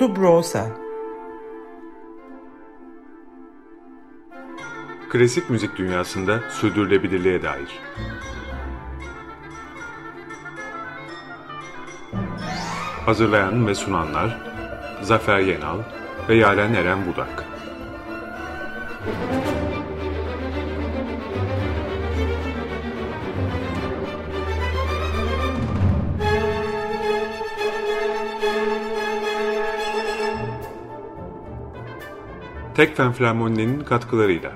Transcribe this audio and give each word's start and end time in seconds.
Subrosa 0.00 0.66
Klasik 5.10 5.50
müzik 5.50 5.76
dünyasında 5.76 6.40
sürdürülebilirliğe 6.50 7.42
dair. 7.42 7.80
Hazırlayan 13.06 13.66
ve 13.66 13.74
sunanlar 13.74 14.38
Zafer 15.02 15.38
Yenal 15.38 15.78
ve 16.28 16.34
Yaren 16.34 16.74
Eren 16.74 17.06
Budak. 17.06 17.44
Tekfen 32.80 33.12
Flermoni'nin 33.12 33.80
katkılarıyla. 33.80 34.52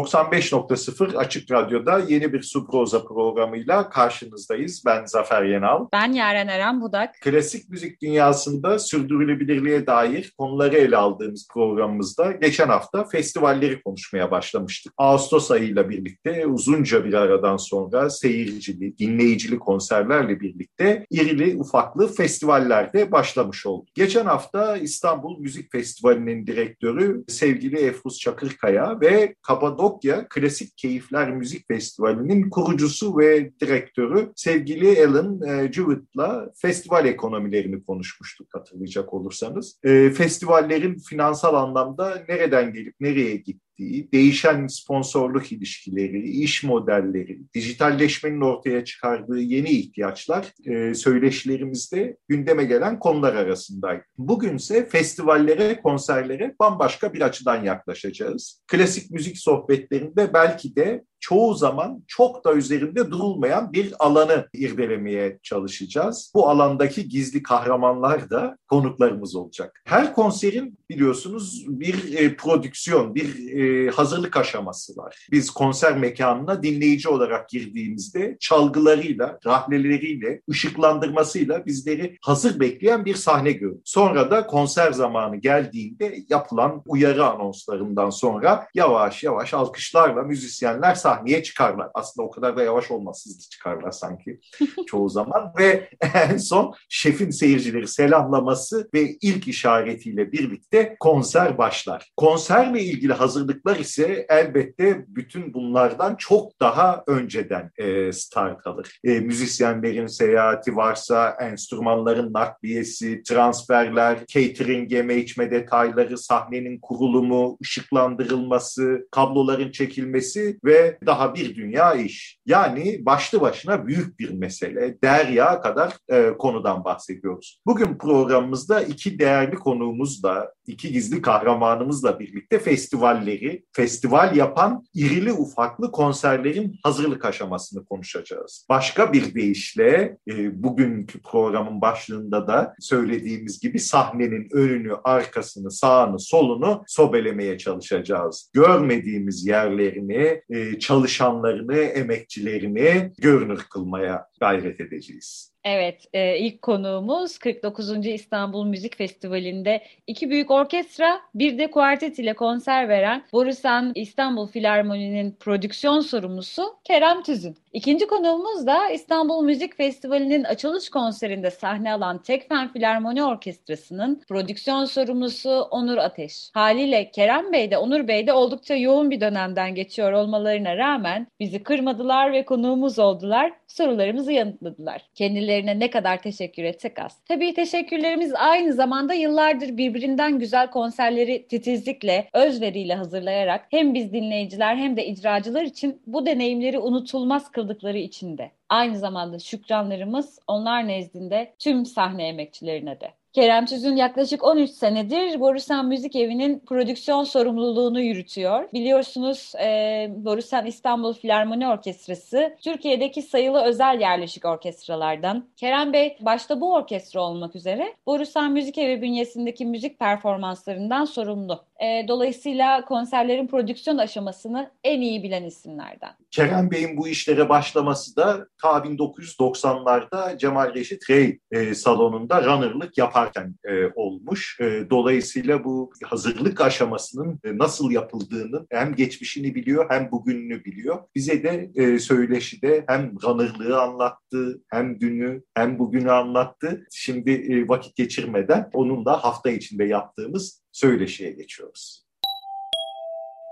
95.0 0.00 1.16
Açık 1.16 1.50
Radyo'da 1.50 1.98
yeni 1.98 2.32
bir 2.32 2.42
Subroza 2.42 3.04
programıyla 3.04 3.88
karşınızdayız. 3.88 4.82
Ben 4.86 5.06
Zafer 5.06 5.42
Yenal. 5.42 5.86
Ben 5.92 6.12
Yaren 6.12 6.48
Eren 6.48 6.80
Budak. 6.80 7.14
Klasik 7.20 7.68
müzik 7.68 8.02
dünyasında 8.02 8.78
sürdürülebilirliğe 8.78 9.86
dair 9.86 10.34
konuları 10.38 10.76
ele 10.76 10.96
aldığımız 10.96 11.48
programımızda 11.52 12.32
geçen 12.32 12.68
hafta 12.68 13.04
festivalleri 13.04 13.82
konuşmaya 13.82 14.30
başlamıştık. 14.30 14.92
Ağustos 14.96 15.50
ayıyla 15.50 15.88
birlikte 15.88 16.46
uzunca 16.46 17.04
bir 17.04 17.14
aradan 17.14 17.56
sonra 17.56 18.10
seyircili, 18.10 18.98
dinleyicili 18.98 19.58
konserlerle 19.58 20.40
birlikte 20.40 21.06
irili 21.10 21.56
ufaklı 21.56 22.12
festivallerde 22.12 23.12
başlamış 23.12 23.66
oldu. 23.66 23.86
Geçen 23.94 24.26
hafta 24.26 24.76
İstanbul 24.76 25.38
Müzik 25.38 25.72
Festivali'nin 25.72 26.46
direktörü 26.46 27.24
sevgili 27.28 27.78
Efruz 27.78 28.18
Çakırkaya 28.18 29.00
ve 29.00 29.34
Kapadokya 29.42 29.89
Kapadokya 29.90 30.28
Klasik 30.28 30.76
Keyifler 30.76 31.30
Müzik 31.30 31.68
Festivali'nin 31.68 32.50
kurucusu 32.50 33.18
ve 33.18 33.50
direktörü 33.60 34.32
sevgili 34.36 35.06
Alan 35.06 35.42
e, 35.42 35.72
Jewett'la 35.72 36.50
festival 36.56 37.06
ekonomilerini 37.06 37.84
konuşmuştuk 37.84 38.48
hatırlayacak 38.52 39.14
olursanız. 39.14 39.78
E, 39.84 40.10
festivallerin 40.10 40.98
finansal 40.98 41.54
anlamda 41.54 42.24
nereden 42.28 42.72
gelip 42.72 42.94
nereye 43.00 43.36
gitti 43.36 43.69
ettiği 43.80 44.12
değişen 44.12 44.66
sponsorluk 44.66 45.52
ilişkileri, 45.52 46.30
iş 46.30 46.64
modelleri, 46.64 47.40
dijitalleşmenin 47.54 48.40
ortaya 48.40 48.84
çıkardığı 48.84 49.40
yeni 49.40 49.70
ihtiyaçlar 49.70 50.52
e, 50.66 50.94
söyleşilerimizde 50.94 52.16
gündeme 52.28 52.64
gelen 52.64 52.98
konular 52.98 53.34
arasındaydı. 53.34 54.02
Bugünse 54.18 54.88
festivallere, 54.88 55.80
konserlere 55.80 56.54
bambaşka 56.60 57.12
bir 57.14 57.20
açıdan 57.20 57.64
yaklaşacağız. 57.64 58.62
Klasik 58.68 59.10
müzik 59.10 59.38
sohbetlerinde 59.38 60.34
belki 60.34 60.76
de 60.76 61.04
çoğu 61.20 61.54
zaman 61.54 62.04
çok 62.06 62.44
da 62.44 62.52
üzerinde 62.52 63.10
durulmayan 63.10 63.72
bir 63.72 63.94
alanı 63.98 64.48
irdelemeye 64.52 65.38
çalışacağız. 65.42 66.32
Bu 66.34 66.48
alandaki 66.48 67.08
gizli 67.08 67.42
kahramanlar 67.42 68.30
da 68.30 68.56
konuklarımız 68.68 69.36
olacak. 69.36 69.82
Her 69.84 70.14
konserin 70.14 70.78
biliyorsunuz 70.90 71.64
bir 71.68 72.14
e, 72.18 72.36
prodüksiyon, 72.36 73.14
bir 73.14 73.56
e, 73.58 73.90
hazırlık 73.90 74.36
aşaması 74.36 74.96
var. 74.96 75.26
Biz 75.30 75.50
konser 75.50 75.98
mekanına 75.98 76.62
dinleyici 76.62 77.08
olarak 77.08 77.48
girdiğimizde 77.48 78.36
çalgılarıyla, 78.40 79.38
rahleleriyle, 79.46 80.40
ışıklandırmasıyla 80.50 81.66
bizleri 81.66 82.16
hazır 82.22 82.60
bekleyen 82.60 83.04
bir 83.04 83.14
sahne 83.14 83.52
görüyoruz. 83.52 83.82
Sonra 83.84 84.30
da 84.30 84.46
konser 84.46 84.92
zamanı 84.92 85.36
geldiğinde 85.36 86.16
yapılan 86.28 86.82
uyarı 86.86 87.24
anonslarından 87.26 88.10
sonra 88.10 88.66
yavaş 88.74 89.22
yavaş 89.22 89.54
alkışlarla 89.54 90.22
müzisyenler 90.22 90.94
sahneye 91.10 91.42
çıkarlar. 91.42 91.88
Aslında 91.94 92.26
o 92.26 92.30
kadar 92.30 92.56
da 92.56 92.62
yavaş 92.62 92.90
olmaz 92.90 93.24
hızlı 93.26 93.48
çıkarlar 93.48 93.90
sanki 93.90 94.40
çoğu 94.86 95.08
zaman 95.08 95.52
ve 95.58 95.88
en 96.14 96.36
son 96.36 96.74
şefin 96.88 97.30
seyircileri 97.30 97.88
selamlaması 97.88 98.88
ve 98.94 99.16
ilk 99.22 99.48
işaretiyle 99.48 100.32
birlikte 100.32 100.96
konser 101.00 101.58
başlar. 101.58 102.10
Konserle 102.16 102.82
ilgili 102.82 103.12
hazırlıklar 103.12 103.76
ise 103.76 104.26
elbette 104.28 105.04
bütün 105.08 105.54
bunlardan 105.54 106.16
çok 106.16 106.60
daha 106.60 107.04
önceden 107.06 107.70
e, 107.78 108.12
start 108.12 108.66
alır. 108.66 108.98
E, 109.04 109.20
müzisyenlerin 109.20 110.06
seyahati 110.06 110.76
varsa 110.76 111.36
enstrümanların 111.40 112.32
nakliyesi, 112.32 113.22
transferler, 113.22 114.26
catering, 114.26 114.92
yeme 114.92 115.16
içme 115.16 115.50
detayları, 115.50 116.18
sahnenin 116.18 116.78
kurulumu, 116.80 117.58
ışıklandırılması, 117.62 119.08
kabloların 119.10 119.70
çekilmesi 119.70 120.58
ve 120.64 120.98
daha 121.06 121.34
bir 121.34 121.56
dünya 121.56 121.94
iş. 121.94 122.38
Yani 122.46 123.06
başlı 123.06 123.40
başına 123.40 123.86
büyük 123.86 124.18
bir 124.18 124.30
mesele. 124.30 124.98
Derya 125.04 125.60
kadar 125.60 125.96
e, 126.08 126.36
konudan 126.38 126.84
bahsediyoruz. 126.84 127.60
Bugün 127.66 127.98
programımızda 127.98 128.82
iki 128.82 129.18
değerli 129.18 129.56
konuğumuzla, 129.56 130.52
iki 130.66 130.92
gizli 130.92 131.22
kahramanımızla 131.22 132.20
birlikte 132.20 132.58
festivalleri, 132.58 133.64
festival 133.72 134.36
yapan 134.36 134.84
irili 134.94 135.32
ufaklı 135.32 135.92
konserlerin 135.92 136.78
hazırlık 136.82 137.24
aşamasını 137.24 137.84
konuşacağız. 137.84 138.66
Başka 138.68 139.12
bir 139.12 139.34
deyişle 139.34 140.18
e, 140.28 140.62
bugünkü 140.62 141.22
programın 141.22 141.80
başlığında 141.80 142.48
da 142.48 142.74
söylediğimiz 142.80 143.60
gibi 143.60 143.78
sahnenin 143.78 144.48
önünü, 144.52 144.94
arkasını, 145.04 145.70
sağını, 145.70 146.18
solunu 146.18 146.84
sobelemeye 146.86 147.58
çalışacağız. 147.58 148.50
Görmediğimiz 148.52 149.46
yerlerini, 149.46 150.42
e, 150.50 150.78
çalışanlarını, 150.90 151.76
emekçilerini 151.76 153.12
görünür 153.18 153.66
kılmaya 153.70 154.26
gayret 154.40 154.80
edeceğiz. 154.80 155.50
Evet, 155.64 156.06
e, 156.12 156.38
ilk 156.38 156.62
konuğumuz 156.62 157.38
49. 157.38 158.06
İstanbul 158.06 158.66
Müzik 158.66 158.96
Festivali'nde 158.96 159.82
iki 160.06 160.30
büyük 160.30 160.50
orkestra, 160.50 161.20
bir 161.34 161.58
de 161.58 161.70
kuartet 161.70 162.18
ile 162.18 162.34
konser 162.34 162.88
veren 162.88 163.24
Borusan 163.32 163.92
İstanbul 163.94 164.46
Filarmoni'nin 164.46 165.36
prodüksiyon 165.40 166.00
sorumlusu 166.00 166.62
Kerem 166.84 167.22
Tüzün. 167.22 167.56
İkinci 167.72 168.06
konuğumuz 168.06 168.66
da 168.66 168.90
İstanbul 168.90 169.44
Müzik 169.44 169.76
Festivali'nin 169.76 170.44
açılış 170.44 170.88
konserinde 170.88 171.50
sahne 171.50 171.92
alan 171.92 172.22
Tekfen 172.22 172.72
Filarmoni 172.72 173.24
Orkestrası'nın 173.24 174.22
prodüksiyon 174.28 174.84
sorumlusu 174.84 175.50
Onur 175.50 175.98
Ateş. 175.98 176.50
Haliyle 176.54 177.10
Kerem 177.10 177.52
Bey 177.52 177.70
de 177.70 177.78
Onur 177.78 178.08
Bey 178.08 178.26
de 178.26 178.32
oldukça 178.32 178.74
yoğun 178.74 179.10
bir 179.10 179.20
dönemden 179.20 179.74
geçiyor 179.74 180.12
olmalarına 180.12 180.76
rağmen 180.76 181.26
bizi 181.40 181.62
kırmadılar 181.62 182.32
ve 182.32 182.44
konuğumuz 182.44 182.98
oldular, 182.98 183.52
sorularımızı 183.66 184.32
yanıtladılar. 184.32 185.02
Kendilerine 185.14 185.78
ne 185.78 185.90
kadar 185.90 186.22
teşekkür 186.22 186.64
etsek 186.64 186.98
az. 186.98 187.20
Tabii 187.28 187.54
teşekkürlerimiz 187.54 188.34
aynı 188.34 188.72
zamanda 188.72 189.14
yıllardır 189.14 189.76
birbirinden 189.76 190.38
güzel 190.38 190.70
konserleri 190.70 191.46
titizlikle, 191.48 192.28
özveriyle 192.32 192.94
hazırlayarak 192.94 193.66
hem 193.70 193.94
biz 193.94 194.12
dinleyiciler 194.12 194.76
hem 194.76 194.96
de 194.96 195.06
icracılar 195.06 195.62
için 195.62 196.02
bu 196.06 196.26
deneyimleri 196.26 196.78
unutulmaz 196.78 197.50
kıldıkları 197.60 197.98
için 197.98 198.38
de. 198.38 198.50
Aynı 198.68 198.98
zamanda 198.98 199.38
şükranlarımız 199.38 200.38
onlar 200.46 200.88
nezdinde 200.88 201.54
tüm 201.58 201.86
sahne 201.86 202.28
emekçilerine 202.28 203.00
de. 203.00 203.10
Kerem 203.32 203.66
Tüzün 203.66 203.96
yaklaşık 203.96 204.44
13 204.44 204.70
senedir 204.70 205.40
Borusan 205.40 205.86
Müzik 205.86 206.16
Evi'nin 206.16 206.58
prodüksiyon 206.58 207.24
sorumluluğunu 207.24 208.00
yürütüyor. 208.00 208.68
Biliyorsunuz 208.72 209.52
e, 209.62 210.08
Borusan 210.16 210.66
İstanbul 210.66 211.14
Filarmoni 211.14 211.68
Orkestrası 211.68 212.56
Türkiye'deki 212.62 213.22
sayılı 213.22 213.62
özel 213.62 214.00
yerleşik 214.00 214.44
orkestralardan. 214.44 215.48
Kerem 215.56 215.92
Bey 215.92 216.16
başta 216.20 216.60
bu 216.60 216.74
orkestra 216.74 217.20
olmak 217.20 217.56
üzere 217.56 217.94
Borusan 218.06 218.52
Müzik 218.52 218.78
Evi 218.78 219.02
bünyesindeki 219.02 219.66
müzik 219.66 219.98
performanslarından 219.98 221.04
sorumlu. 221.04 221.64
E, 221.80 222.08
dolayısıyla 222.08 222.84
konserlerin 222.84 223.46
prodüksiyon 223.46 223.98
aşamasını 223.98 224.70
en 224.84 225.00
iyi 225.00 225.22
bilen 225.22 225.44
isimlerden. 225.44 226.10
Kerem 226.30 226.70
Bey'in 226.70 226.96
bu 226.96 227.08
işlere 227.08 227.48
başlaması 227.48 228.16
da 228.16 228.46
ta 228.62 228.68
1990'larda 228.68 230.38
Cemal 230.38 230.74
Reşit 230.74 231.10
Rey 231.10 231.38
e, 231.50 231.74
salonunda 231.74 232.44
runner'lık 232.44 232.98
yaparken 232.98 233.54
e, 233.64 233.86
olmuş. 233.94 234.60
E, 234.60 234.90
dolayısıyla 234.90 235.64
bu 235.64 235.92
hazırlık 236.04 236.60
aşamasının 236.60 237.40
e, 237.44 237.58
nasıl 237.58 237.90
yapıldığını 237.90 238.66
hem 238.70 238.94
geçmişini 238.94 239.54
biliyor 239.54 239.86
hem 239.90 240.10
bugününü 240.10 240.64
biliyor. 240.64 240.98
Bize 241.14 241.42
de 241.42 241.70
e, 241.74 241.98
söyleşide 241.98 242.84
hem 242.88 243.12
runner'lığı 243.22 243.80
anlattı, 243.80 244.62
hem 244.70 245.00
dünü 245.00 245.42
hem 245.54 245.78
bugünü 245.78 246.10
anlattı. 246.10 246.86
Şimdi 246.92 247.30
e, 247.30 247.68
vakit 247.68 247.96
geçirmeden 247.96 248.70
onun 248.72 249.04
da 249.04 249.24
hafta 249.24 249.50
içinde 249.50 249.84
yaptığımız 249.84 250.59
söyleşiye 250.72 251.30
geçiyoruz. 251.30 252.06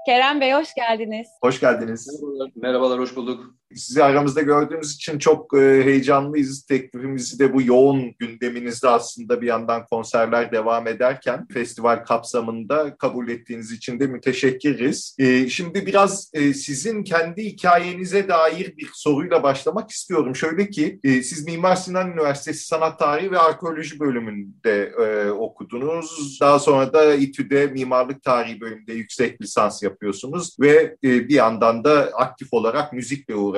Kerem 0.07 0.41
Bey 0.41 0.53
hoş 0.53 0.75
geldiniz. 0.75 1.29
Hoş 1.43 1.61
geldiniz. 1.61 2.07
Merhabalar, 2.23 2.51
merhabalar 2.57 3.01
hoş 3.01 3.17
bulduk. 3.17 3.58
Sizi 3.75 4.05
aramızda 4.05 4.43
gördüğümüz 4.43 4.95
için 4.95 5.19
çok 5.19 5.55
e, 5.55 5.85
heyecanlıyız. 5.85 6.67
Teklifimizi 6.67 7.39
de 7.39 7.55
bu 7.55 7.63
yoğun 7.63 8.15
gündeminizde 8.19 8.89
aslında 8.89 9.41
bir 9.43 9.47
yandan 9.47 9.87
konserler 9.87 10.53
devam 10.53 10.87
ederken 10.87 11.47
festival 11.53 12.05
kapsamında 12.05 12.97
kabul 12.97 13.29
ettiğiniz 13.29 13.73
için 13.73 14.01
de 14.01 14.07
müteşekkiriz. 14.07 15.17
E, 15.19 15.49
şimdi 15.49 15.87
biraz 15.87 16.31
e, 16.35 16.55
sizin 16.55 17.05
kendi 17.05 17.45
hikayenize 17.45 18.29
dair 18.29 18.77
bir 18.77 18.89
soruyla 18.95 19.43
başlamak 19.43 19.91
istiyorum. 19.91 20.37
Şöyle 20.37 20.71
ki 20.71 21.01
siz 21.05 21.47
Mimar 21.47 21.77
Sinan 21.77 22.13
Üniversitesi 22.13 22.67
Sanat 22.67 22.99
Tarihi 22.99 23.31
ve 23.31 23.39
Arkeoloji 23.39 24.01
bölümünde 24.01 24.93
okudunuz. 25.33 26.39
Daha 26.41 26.59
sonra 26.59 26.93
da 26.93 27.15
İTÜ'de 27.15 27.67
Mimarlık 27.67 28.23
Tarihi 28.23 28.61
bölümünde 28.61 28.93
yüksek 28.93 29.43
lisans 29.43 29.83
yapıyorsunuz 29.83 30.57
ve 30.61 30.97
bir 31.03 31.35
yandan 31.35 31.85
da 31.85 32.11
aktif 32.15 32.49
olarak 32.53 32.93
müzikle 32.93 33.35
uğraşıyorsunuz. 33.35 33.58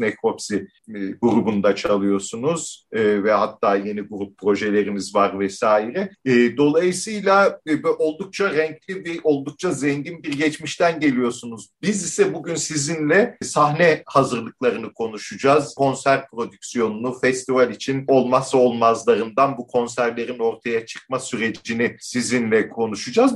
Nekropsi 0.00 0.68
e, 0.88 0.98
grubunda 1.22 1.74
çalıyorsunuz 1.74 2.86
e, 2.92 3.24
ve 3.24 3.32
hatta 3.32 3.76
yeni 3.76 4.00
grup 4.00 4.38
projelerimiz 4.38 5.14
var 5.14 5.38
vesaire. 5.40 6.10
E, 6.24 6.56
dolayısıyla 6.56 7.60
oldukça 7.98 8.52
renkli 8.52 9.04
ve 9.04 9.20
oldukça 9.24 9.70
zengin 9.70 10.22
bir 10.22 10.38
geçmişten 10.38 11.00
geliyorsunuz. 11.00 11.68
Biz 11.82 12.04
ise 12.04 12.34
bugün 12.34 12.54
sizinle 12.54 13.36
sahne 13.42 14.02
hazırlıklarını 14.06 14.92
konuşacağız. 14.92 15.74
Konser 15.74 16.28
prodüksiyonunu, 16.30 17.18
festival 17.18 17.70
için 17.70 18.04
olmazsa 18.08 18.58
olmazlarından 18.58 19.58
bu 19.58 19.66
konserlerin 19.66 20.38
ortaya 20.38 20.86
çıkma 20.86 21.18
sürecini 21.18 21.96
sizinle 22.00 22.68
konuşacağız. 22.68 23.34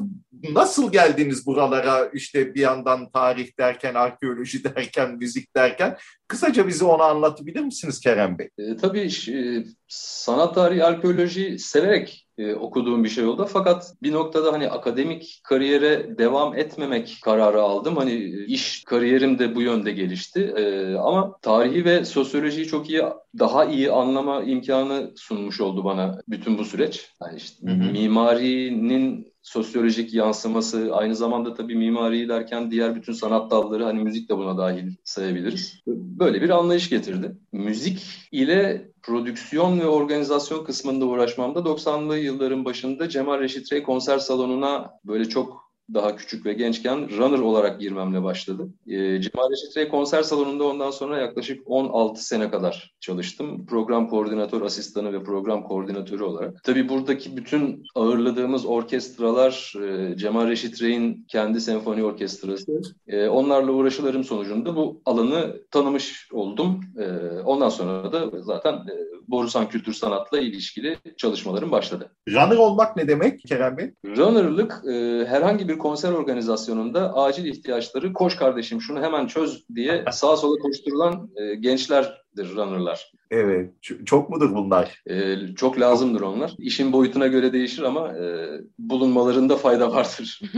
Nasıl 0.50 0.93
geldiniz 0.93 1.46
buralara 1.46 2.10
işte 2.14 2.54
bir 2.54 2.60
yandan 2.60 3.10
tarih 3.10 3.58
derken, 3.58 3.94
arkeoloji 3.94 4.64
derken, 4.76 5.16
müzik 5.16 5.56
derken 5.56 5.92
Kısaca 6.29 6.69
bize 6.69 6.85
onu 6.85 7.03
anlatabilir 7.03 7.61
misiniz 7.61 8.00
Kerem 8.00 8.39
Bey? 8.39 8.49
E, 8.59 8.77
tabii 8.77 9.11
e, 9.31 9.65
sanat 9.89 10.55
tarihi, 10.55 10.85
arkeoloji 10.85 11.59
severek 11.59 12.29
e, 12.39 12.55
okuduğum 12.55 13.05
bir 13.05 13.09
şey 13.09 13.25
oldu. 13.25 13.49
Fakat 13.53 13.94
bir 14.03 14.12
noktada 14.12 14.53
hani 14.53 14.71
akademik 14.71 15.41
kariyere 15.44 16.19
devam 16.19 16.56
etmemek 16.56 17.19
kararı 17.23 17.62
aldım. 17.62 17.97
Hani 17.97 18.15
iş 18.47 18.85
kariyerim 18.85 19.39
de 19.39 19.55
bu 19.55 19.62
yönde 19.62 19.93
gelişti. 19.93 20.41
E, 20.56 20.94
ama 20.94 21.39
tarihi 21.43 21.85
ve 21.85 22.05
sosyolojiyi 22.05 22.67
çok 22.67 22.91
iyi, 22.91 23.03
daha 23.38 23.65
iyi 23.65 23.91
anlama 23.91 24.43
imkanı 24.43 25.12
sunmuş 25.17 25.61
oldu 25.61 25.85
bana 25.85 26.21
bütün 26.29 26.59
bu 26.59 26.65
süreç. 26.65 27.11
Yani 27.23 27.37
işte 27.37 27.67
hı 27.67 27.73
hı. 27.73 27.93
mimarinin 27.93 29.31
sosyolojik 29.43 30.15
yansıması, 30.15 30.91
aynı 30.94 31.17
zamanda 31.17 31.55
tabii 31.55 31.75
mimari 31.75 32.29
derken 32.29 32.71
diğer 32.71 32.94
bütün 32.94 33.12
sanat 33.12 33.50
dalları 33.50 33.85
hani 33.85 34.03
müzik 34.03 34.29
de 34.29 34.37
buna 34.37 34.59
dahil 34.59 34.94
sayabiliriz. 35.05 35.83
Böyle 35.87 36.43
bir 36.43 36.50
anlayış 36.50 36.89
getirdi. 36.89 37.37
Müzik 37.53 38.03
ile 38.33 38.93
prodüksiyon 39.03 39.81
ve 39.81 39.87
organizasyon 39.87 40.65
kısmında 40.65 41.06
uğraşmamda 41.06 41.59
90'lı 41.59 42.19
yılların 42.19 42.65
başında 42.65 43.09
Cemal 43.09 43.41
Reşit 43.41 43.73
Rey 43.73 43.83
konser 43.83 44.19
salonuna 44.19 44.91
böyle 45.05 45.29
çok 45.29 45.72
daha 45.94 46.17
küçük 46.17 46.46
ve 46.46 46.52
gençken 46.52 47.19
runner 47.19 47.38
olarak 47.38 47.81
girmemle 47.81 48.23
başladı. 48.23 48.69
E, 48.87 49.20
Cemal 49.20 49.50
Reşit 49.50 49.76
Rey 49.76 49.88
konser 49.88 50.23
salonunda 50.23 50.64
ondan 50.64 50.90
sonra 50.90 51.19
yaklaşık 51.19 51.62
16 51.67 52.26
sene 52.26 52.50
kadar 52.50 52.94
çalıştım. 53.00 53.67
Program 53.67 54.08
koordinatör 54.08 54.62
asistanı 54.62 55.12
ve 55.12 55.23
program 55.23 55.62
koordinatörü 55.62 56.23
olarak. 56.23 56.64
Tabii 56.64 56.88
buradaki 56.88 57.37
bütün 57.37 57.84
ağırladığımız 57.94 58.67
orkestralar 58.67 59.75
e, 59.82 60.17
Cemal 60.17 60.49
Reşit 60.49 60.82
Rey'in 60.82 61.25
kendi 61.29 61.61
senfoni 61.61 62.05
orkestrası. 62.05 62.82
E, 63.08 63.28
onlarla 63.28 63.73
uğraşılarım 63.73 64.25
sonucunda 64.25 64.76
bu 64.76 65.02
alanı 65.05 65.56
tanımış 65.70 66.28
oldum. 66.32 66.81
E, 66.99 67.06
ondan 67.44 67.69
sonra 67.69 68.12
da 68.12 68.31
zaten 68.43 68.73
e, 68.75 69.12
Borusan 69.28 69.69
Kültür 69.69 69.93
Sanat'la 69.93 70.38
ilişkili 70.40 70.96
çalışmalarım 71.17 71.70
başladı. 71.70 72.11
Runner 72.28 72.56
olmak 72.56 72.96
ne 72.96 73.08
demek 73.08 73.40
Kerem 73.40 73.76
Bey? 73.76 73.90
Runner'lık 74.06 74.82
e, 74.88 75.26
herhangi 75.26 75.69
bir 75.69 75.72
konser 75.79 76.13
organizasyonunda 76.13 77.15
acil 77.15 77.45
ihtiyaçları 77.45 78.13
koş 78.13 78.37
kardeşim 78.37 78.81
şunu 78.81 79.03
hemen 79.03 79.27
çöz 79.27 79.69
diye 79.75 80.05
sağa 80.13 80.37
sola 80.37 80.59
koşturulan 80.59 81.31
e, 81.37 81.55
gençlerdir 81.55 82.22
runner'lar. 82.38 83.12
Evet. 83.32 83.70
Çok 84.06 84.31
mudur 84.31 84.55
bunlar? 84.55 85.02
Ee, 85.11 85.37
çok 85.56 85.81
lazımdır 85.81 86.20
onlar. 86.20 86.55
İşin 86.58 86.93
boyutuna 86.93 87.26
göre 87.26 87.52
değişir 87.52 87.82
ama 87.82 88.08
e, 88.08 88.49
bulunmalarında 88.79 89.56
fayda 89.56 89.93
vardır. 89.93 90.40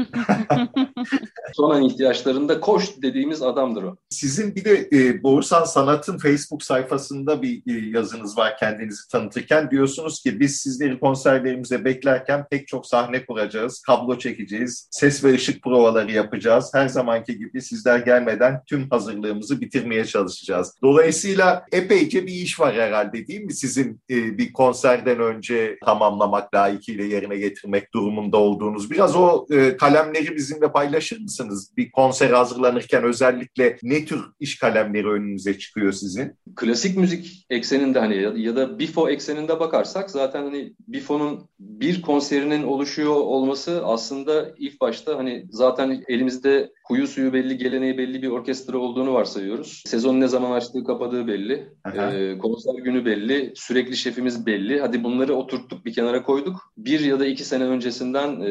Son 1.55 1.71
an 1.71 1.83
ihtiyaçlarında 1.83 2.61
koş 2.61 3.03
dediğimiz 3.03 3.43
adamdır 3.43 3.83
o. 3.83 3.97
Sizin 4.11 4.55
bir 4.55 4.65
de 4.65 4.89
e, 4.93 5.23
Boğursan 5.23 5.65
Sanat'ın 5.65 6.19
Facebook 6.19 6.63
sayfasında 6.63 7.43
bir 7.43 7.63
e, 7.67 7.89
yazınız 7.99 8.39
var 8.39 8.57
kendinizi 8.59 9.09
tanıtırken. 9.13 9.71
Diyorsunuz 9.71 10.23
ki 10.23 10.41
biz 10.41 10.57
sizleri 10.57 11.01
konserlerimize 11.01 11.85
beklerken 11.85 12.45
pek 12.51 12.69
çok 12.69 12.87
sahne 12.87 13.27
kuracağız, 13.27 13.83
kablo 13.83 14.19
çekeceğiz, 14.19 14.89
ses 14.91 15.25
ve 15.25 15.35
ışık 15.35 15.63
provaları 15.63 16.13
yapacağız. 16.13 16.71
Her 16.75 16.89
zamanki 16.89 17.39
gibi 17.39 17.63
sizler 17.63 17.99
gelmeden 17.99 18.63
tüm 18.67 18.91
hazırlığımızı 18.91 19.61
bitirmeye 19.61 20.05
çalışacağız. 20.05 20.75
Dolayısıyla 20.83 21.64
epeyce 21.73 22.27
bir 22.27 22.33
iş 22.33 22.61
var 22.61 22.75
herhalde 22.75 23.27
değil 23.27 23.45
mi? 23.45 23.55
Sizin 23.55 24.01
e, 24.11 24.39
bir 24.39 24.53
konserden 24.53 25.21
önce 25.21 25.79
tamamlamak, 25.85 26.55
layıkıyla 26.55 27.05
yerine 27.05 27.37
getirmek 27.37 27.95
durumunda 27.95 28.37
olduğunuz. 28.37 28.91
Biraz 28.91 29.17
o 29.17 29.47
e, 29.51 29.77
kalemleri 29.77 30.37
bizimle 30.37 30.73
paylaşır 30.73 31.21
mısınız? 31.21 31.73
Bir 31.77 31.91
konser 31.91 32.31
hazırlanırken 32.31 33.05
özellikle 33.05 33.77
ne 33.83 34.05
tür 34.05 34.21
iş 34.41 34.59
kalemleri 34.59 35.09
önünüze 35.09 35.59
çıkıyor 35.59 35.93
sizin? 35.93 36.33
Klasik 36.57 36.97
müzik 36.97 37.47
ekseninde 37.51 37.99
hani 37.99 38.41
ya 38.41 38.57
da 38.57 38.79
Bifo 38.79 39.09
ekseninde 39.09 39.61
bakarsak 39.61 40.11
zaten 40.11 40.43
hani 40.43 40.75
Bifo'nun 40.89 41.49
bir 41.59 42.03
konserinin 42.03 42.63
oluşuyor 42.63 43.15
olması 43.15 43.83
aslında 43.85 44.55
ilk 44.59 44.81
başta 44.81 45.19
hani 45.19 45.47
zaten 45.51 46.05
elimizde 46.09 46.73
Kuyu 46.85 47.07
suyu 47.07 47.33
belli, 47.33 47.59
geleneği 47.59 47.99
belli 47.99 48.23
bir 48.23 48.29
orkestra 48.29 48.79
olduğunu 48.79 49.15
varsayıyoruz. 49.15 49.83
Sezon 49.87 50.21
ne 50.21 50.29
zaman 50.29 50.51
açtığı, 50.51 50.85
kapadığı 50.85 51.27
belli. 51.27 51.69
Ee, 51.95 52.39
konser 52.39 52.75
günü 52.75 53.05
belli. 53.05 53.53
Sürekli 53.57 53.97
şefimiz 53.97 54.47
belli. 54.47 54.81
Hadi 54.81 55.05
bunları 55.05 55.35
oturttuk, 55.35 55.85
bir 55.85 55.93
kenara 55.93 56.23
koyduk. 56.23 56.73
Bir 56.77 57.01
ya 57.01 57.21
da 57.21 57.27
iki 57.27 57.45
sene 57.45 57.65
öncesinden 57.65 58.41
e, 58.41 58.51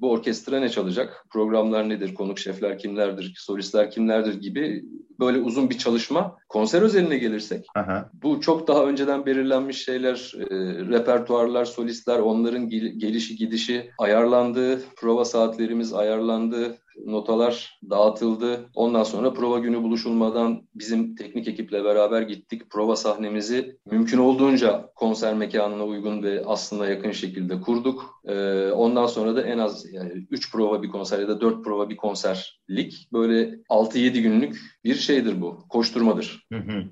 bu 0.00 0.10
orkestra 0.10 0.60
ne 0.60 0.68
çalacak? 0.68 1.26
Programlar 1.30 1.88
nedir? 1.88 2.14
Konuk 2.14 2.38
şefler 2.38 2.78
kimlerdir? 2.78 3.34
Solistler 3.36 3.90
kimlerdir 3.90 4.40
gibi 4.40 4.84
böyle 5.20 5.38
uzun 5.38 5.70
bir 5.70 5.78
çalışma. 5.78 6.36
Konser 6.48 6.82
özeline 6.82 7.18
gelirsek 7.18 7.66
Aha. 7.74 8.10
bu 8.22 8.40
çok 8.40 8.68
daha 8.68 8.84
önceden 8.84 9.26
belirlenmiş 9.26 9.84
şeyler, 9.84 10.32
e, 10.38 10.56
repertuarlar, 10.88 11.64
solistler, 11.64 12.18
onların 12.18 12.68
gelişi 12.68 13.36
gidişi 13.36 13.90
ayarlandı, 13.98 14.80
prova 14.96 15.24
saatlerimiz 15.24 15.92
ayarlandı, 15.92 16.78
notalar 17.04 17.78
dağıtıldı. 17.90 18.70
Ondan 18.74 19.02
sonra 19.02 19.32
prova 19.32 19.58
günü 19.58 19.82
buluşulmadan 19.82 20.62
bizim 20.74 21.16
teknik 21.16 21.48
ekiple 21.48 21.84
beraber 21.84 22.22
gittik. 22.22 22.70
Prova 22.70 22.96
sahnemizi 22.96 23.78
mümkün 23.90 24.18
olduğunca 24.18 24.90
konser 24.94 25.34
mekanına 25.34 25.84
uygun 25.84 26.22
ve 26.22 26.42
aslında 26.46 26.88
yakın 26.88 27.12
şekilde 27.12 27.60
kurduk. 27.60 28.20
Ee, 28.24 28.70
ondan 28.70 29.06
sonra 29.06 29.36
da 29.36 29.42
en 29.42 29.58
az 29.58 29.83
yani 29.92 30.26
3 30.30 30.52
prova 30.52 30.82
bir 30.82 30.88
konser 30.88 31.18
ya 31.18 31.28
da 31.28 31.40
4 31.40 31.64
prova 31.64 31.90
bir 31.90 31.96
konserlik 31.96 33.08
böyle 33.12 33.58
6-7 33.68 34.22
günlük 34.22 34.60
bir 34.84 34.94
şeydir 34.94 35.40
bu. 35.40 35.64
Koşturmadır. 35.68 36.46
Hı 36.52 36.58
hı. 36.58 36.84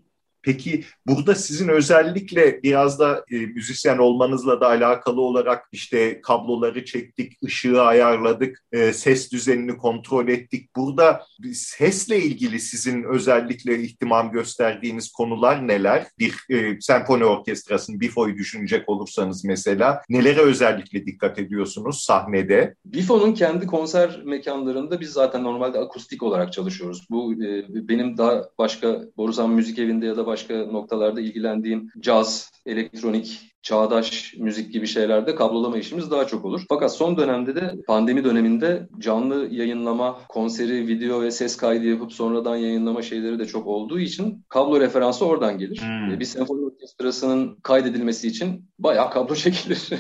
Peki 0.43 0.85
burada 1.07 1.35
sizin 1.35 1.69
özellikle 1.69 2.63
biraz 2.63 2.99
da 2.99 3.25
e, 3.31 3.37
müzisyen 3.37 3.99
olmanızla 3.99 4.61
da 4.61 4.67
alakalı 4.69 5.21
olarak 5.21 5.69
işte 5.73 6.21
kabloları 6.21 6.85
çektik, 6.85 7.43
ışığı 7.45 7.83
ayarladık, 7.83 8.65
e, 8.73 8.93
ses 8.93 9.33
düzenini 9.33 9.77
kontrol 9.77 10.29
ettik. 10.29 10.77
Burada 10.77 11.23
sesle 11.55 12.19
ilgili 12.23 12.61
sizin 12.61 13.03
özellikle 13.03 13.83
ihtimam 13.83 14.33
gösterdiğiniz 14.33 15.13
konular 15.13 15.69
neler? 15.69 16.07
Bir 16.19 16.35
e, 16.51 16.81
senfoni 16.81 17.25
orkestrasının 17.25 18.01
Bifo'yu 18.01 18.37
düşünecek 18.37 18.89
olursanız 18.89 19.45
mesela 19.45 20.03
nelere 20.09 20.41
özellikle 20.41 21.07
dikkat 21.07 21.39
ediyorsunuz 21.39 22.01
sahnede? 22.01 22.75
Bifo'nun 22.85 23.35
kendi 23.35 23.67
konser 23.67 24.23
mekanlarında 24.25 25.01
biz 25.01 25.11
zaten 25.11 25.45
normalde 25.45 25.79
akustik 25.79 26.23
olarak 26.23 26.53
çalışıyoruz. 26.53 27.07
Bu 27.11 27.33
e, 27.33 27.65
benim 27.89 28.19
daha 28.19 28.45
başka 28.59 29.03
Borusan 29.17 29.51
Müzik 29.51 29.79
Evi'nde 29.79 30.07
ya 30.07 30.17
da 30.17 30.27
başka 30.33 30.67
noktalarda 30.67 31.21
ilgilendiğim 31.21 31.93
caz, 32.01 32.51
elektronik, 32.67 33.52
çağdaş 33.63 34.35
müzik 34.39 34.73
gibi 34.73 34.87
şeylerde 34.87 35.35
kablolama 35.35 35.79
işimiz 35.79 36.11
daha 36.11 36.27
çok 36.27 36.45
olur. 36.45 36.65
Fakat 36.69 36.95
son 36.95 37.17
dönemde 37.17 37.55
de 37.55 37.75
pandemi 37.87 38.25
döneminde 38.25 38.89
canlı 38.99 39.49
yayınlama, 39.51 40.19
konseri, 40.29 40.87
video 40.89 41.23
ve 41.23 41.31
ses 41.31 41.57
kaydı 41.57 41.87
yapıp 41.87 42.13
sonradan 42.13 42.57
yayınlama 42.57 43.03
şeyleri 43.03 43.39
de 43.39 43.47
çok 43.47 43.67
olduğu 43.67 43.99
için 44.01 44.45
kablo 44.49 44.81
referansı 44.81 45.27
oradan 45.27 45.59
gelir. 45.59 45.81
Hmm. 45.81 46.21
Bir 46.21 46.25
senfoni 46.25 46.65
orkestrasının 46.65 47.57
kaydedilmesi 47.63 48.29
için 48.29 48.65
bayağı 48.79 49.11
kablo 49.11 49.35
çekilir. 49.35 49.91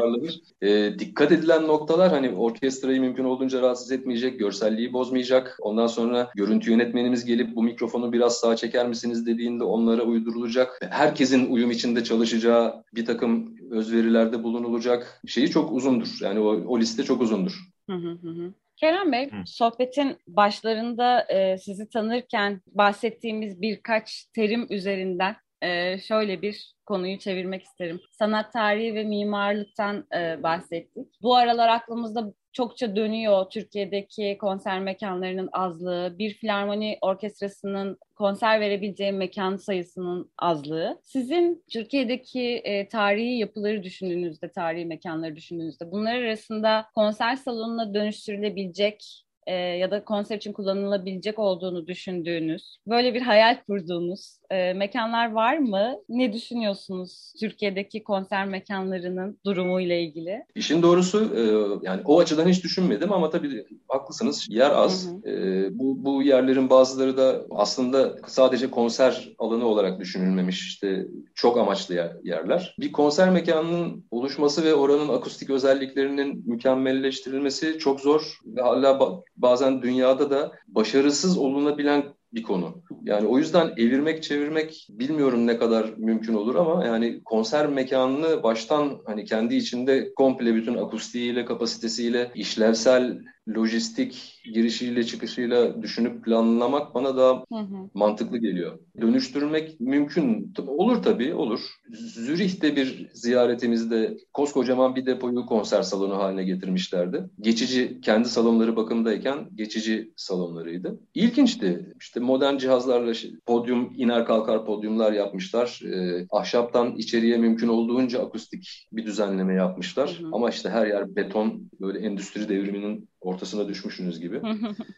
toparlanır. 0.00 0.40
E, 0.62 0.98
dikkat 0.98 1.32
edilen 1.32 1.66
noktalar 1.66 2.10
hani 2.10 2.30
orkestrayı 2.30 3.00
mümkün 3.00 3.24
olduğunca 3.24 3.62
rahatsız 3.62 3.92
etmeyecek, 3.92 4.38
görselliği 4.38 4.92
bozmayacak. 4.92 5.58
Ondan 5.60 5.86
sonra 5.86 6.30
görüntü 6.34 6.70
yönetmenimiz 6.70 7.24
gelip 7.24 7.56
bu 7.56 7.62
mikrofonu 7.62 8.12
biraz 8.12 8.36
sağa 8.36 8.56
çeker 8.56 8.88
misiniz 8.88 9.26
dediğinde 9.26 9.64
onlara 9.64 10.02
uydurulacak. 10.02 10.80
Herkesin 10.90 11.50
uyum 11.50 11.69
içinde 11.70 12.04
çalışacağı 12.04 12.84
bir 12.94 13.04
takım 13.04 13.56
özverilerde 13.70 14.42
bulunulacak. 14.42 15.20
Şeyi 15.26 15.50
çok 15.50 15.72
uzundur. 15.72 16.18
Yani 16.20 16.40
o, 16.40 16.48
o 16.66 16.80
liste 16.80 17.02
çok 17.02 17.22
uzundur. 17.22 17.60
Hı 17.90 17.96
hı 17.96 18.10
hı. 18.22 18.52
Kerem 18.76 19.12
Bey, 19.12 19.30
Hı. 19.30 19.36
sohbetin 19.46 20.16
başlarında 20.26 21.26
e, 21.28 21.58
sizi 21.58 21.88
tanırken 21.88 22.60
bahsettiğimiz 22.66 23.62
birkaç 23.62 24.24
terim 24.34 24.66
üzerinden 24.70 25.36
e, 25.62 25.98
şöyle 25.98 26.42
bir 26.42 26.74
konuyu 26.86 27.18
çevirmek 27.18 27.62
isterim. 27.62 28.00
Sanat 28.10 28.52
tarihi 28.52 28.94
ve 28.94 29.04
mimarlıktan 29.04 30.06
e, 30.16 30.42
bahsettik. 30.42 31.22
Bu 31.22 31.36
aralar 31.36 31.68
aklımızda 31.68 32.32
çokça 32.52 32.96
dönüyor 32.96 33.50
Türkiye'deki 33.50 34.38
konser 34.40 34.80
mekanlarının 34.80 35.48
azlığı, 35.52 36.18
bir 36.18 36.34
filarmoni 36.34 36.98
orkestrasının 37.00 37.98
konser 38.14 38.60
verebileceği 38.60 39.12
mekan 39.12 39.56
sayısının 39.56 40.30
azlığı. 40.38 41.00
Sizin 41.02 41.64
Türkiye'deki 41.70 42.42
e, 42.64 42.88
tarihi 42.88 43.38
yapıları 43.38 43.82
düşündüğünüzde, 43.82 44.52
tarihi 44.52 44.86
mekanları 44.86 45.36
düşündüğünüzde 45.36 45.90
bunlar 45.90 46.14
arasında 46.14 46.86
konser 46.94 47.36
salonuna 47.36 47.94
dönüştürülebilecek 47.94 49.24
e, 49.46 49.54
ya 49.54 49.90
da 49.90 50.04
konser 50.04 50.36
için 50.36 50.52
kullanılabilecek 50.52 51.38
olduğunu 51.38 51.86
düşündüğünüz, 51.86 52.78
böyle 52.86 53.14
bir 53.14 53.22
hayal 53.22 53.56
kurduğunuz 53.66 54.38
e, 54.50 54.72
mekanlar 54.72 55.32
var 55.32 55.58
mı? 55.58 55.96
Ne 56.08 56.32
düşünüyorsunuz 56.32 57.32
Türkiye'deki 57.40 58.04
konser 58.04 58.46
mekanlarının 58.46 59.38
durumuyla 59.46 59.96
ilgili? 59.96 60.44
İşin 60.54 60.82
doğrusu 60.82 61.36
e, 61.36 61.40
yani 61.86 62.00
o 62.04 62.20
açıdan 62.20 62.48
hiç 62.48 62.64
düşünmedim 62.64 63.12
ama 63.12 63.30
tabii 63.30 63.66
haklısınız 63.88 64.46
yer 64.50 64.70
az. 64.70 65.08
Hı 65.24 65.30
hı. 65.30 65.36
E, 65.36 65.68
bu, 65.78 66.04
bu 66.04 66.22
yerlerin 66.22 66.70
bazıları 66.70 67.16
da 67.16 67.42
aslında 67.50 68.16
sadece 68.26 68.70
konser 68.70 69.28
alanı 69.38 69.66
olarak 69.66 70.00
düşünülmemiş 70.00 70.68
işte 70.68 71.06
çok 71.34 71.58
amaçlı 71.58 71.94
yer, 71.94 72.12
yerler. 72.24 72.74
Bir 72.80 72.92
konser 72.92 73.30
mekanının 73.30 74.04
oluşması 74.10 74.64
ve 74.64 74.74
oranın 74.74 75.08
akustik 75.08 75.50
özelliklerinin 75.50 76.42
mükemmelleştirilmesi 76.46 77.78
çok 77.78 78.00
zor 78.00 78.38
ve 78.46 78.62
hala 78.62 79.00
bazen 79.42 79.82
dünyada 79.82 80.30
da 80.30 80.52
başarısız 80.68 81.38
olunabilen 81.38 82.04
bir 82.32 82.42
konu. 82.42 82.82
Yani 83.02 83.26
o 83.26 83.38
yüzden 83.38 83.72
evirmek 83.76 84.22
çevirmek 84.22 84.86
bilmiyorum 84.90 85.46
ne 85.46 85.58
kadar 85.58 85.90
mümkün 85.96 86.34
olur 86.34 86.54
ama 86.54 86.86
yani 86.86 87.20
konser 87.24 87.66
mekanını 87.66 88.42
baştan 88.42 88.98
hani 89.06 89.24
kendi 89.24 89.54
içinde 89.54 90.14
komple 90.14 90.54
bütün 90.54 90.74
akustiğiyle, 90.74 91.44
kapasitesiyle, 91.44 92.30
işlevsel 92.34 93.18
lojistik 93.48 94.40
girişiyle 94.54 95.04
çıkışıyla 95.04 95.82
düşünüp 95.82 96.24
planlamak 96.24 96.94
bana 96.94 97.16
daha 97.16 97.44
hı 97.52 97.58
hı. 97.58 97.90
mantıklı 97.94 98.38
geliyor. 98.38 98.78
Dönüştürmek 99.00 99.80
mümkün. 99.80 100.54
Olur 100.66 101.02
tabii 101.02 101.34
olur. 101.34 101.60
Zürih'te 101.90 102.76
bir 102.76 103.08
ziyaretimizde 103.12 104.16
koskocaman 104.32 104.96
bir 104.96 105.06
depoyu 105.06 105.46
konser 105.46 105.82
salonu 105.82 106.18
haline 106.18 106.44
getirmişlerdi. 106.44 107.24
Geçici 107.40 108.00
kendi 108.00 108.28
salonları 108.28 108.76
bakımdayken 108.76 109.48
geçici 109.54 110.12
salonlarıydı. 110.16 111.00
İlginçti. 111.14 111.94
İşte 112.00 112.20
modern 112.20 112.56
cihazlarla 112.56 113.12
podyum 113.46 113.92
iner 113.96 114.24
kalkar 114.24 114.66
podyumlar 114.66 115.12
yapmışlar. 115.12 115.80
E, 115.94 116.26
ahşaptan 116.30 116.96
içeriye 116.96 117.36
mümkün 117.36 117.68
olduğunca 117.68 118.22
akustik 118.22 118.88
bir 118.92 119.06
düzenleme 119.06 119.54
yapmışlar. 119.54 120.18
Hı 120.20 120.26
hı. 120.26 120.30
Ama 120.32 120.50
işte 120.50 120.70
her 120.70 120.86
yer 120.86 121.16
beton 121.16 121.70
böyle 121.80 121.98
endüstri 121.98 122.48
devriminin 122.48 123.09
ortasına 123.20 123.68
düşmüşsünüz 123.68 124.20
gibi. 124.20 124.42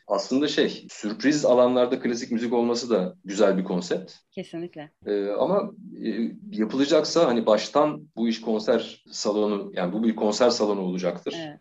Aslında 0.07 0.49
şey, 0.49 0.87
sürpriz 0.91 1.45
alanlarda 1.45 2.01
klasik 2.01 2.33
müzik 2.33 2.53
olması 2.53 2.91
da 2.91 3.15
güzel 3.25 3.59
bir 3.59 3.65
konsept. 3.65 4.13
Kesinlikle. 4.31 4.91
Ee, 5.07 5.29
ama 5.29 5.73
e, 6.05 6.33
yapılacaksa 6.51 7.27
hani 7.27 7.47
baştan 7.47 8.09
bu 8.17 8.29
iş 8.29 8.41
konser 8.41 9.05
salonu, 9.11 9.73
yani 9.75 9.93
bu 9.93 10.05
bir 10.05 10.17
konser 10.17 10.51
salonu 10.51 10.81
olacaktır. 10.81 11.35
Evet. 11.39 11.61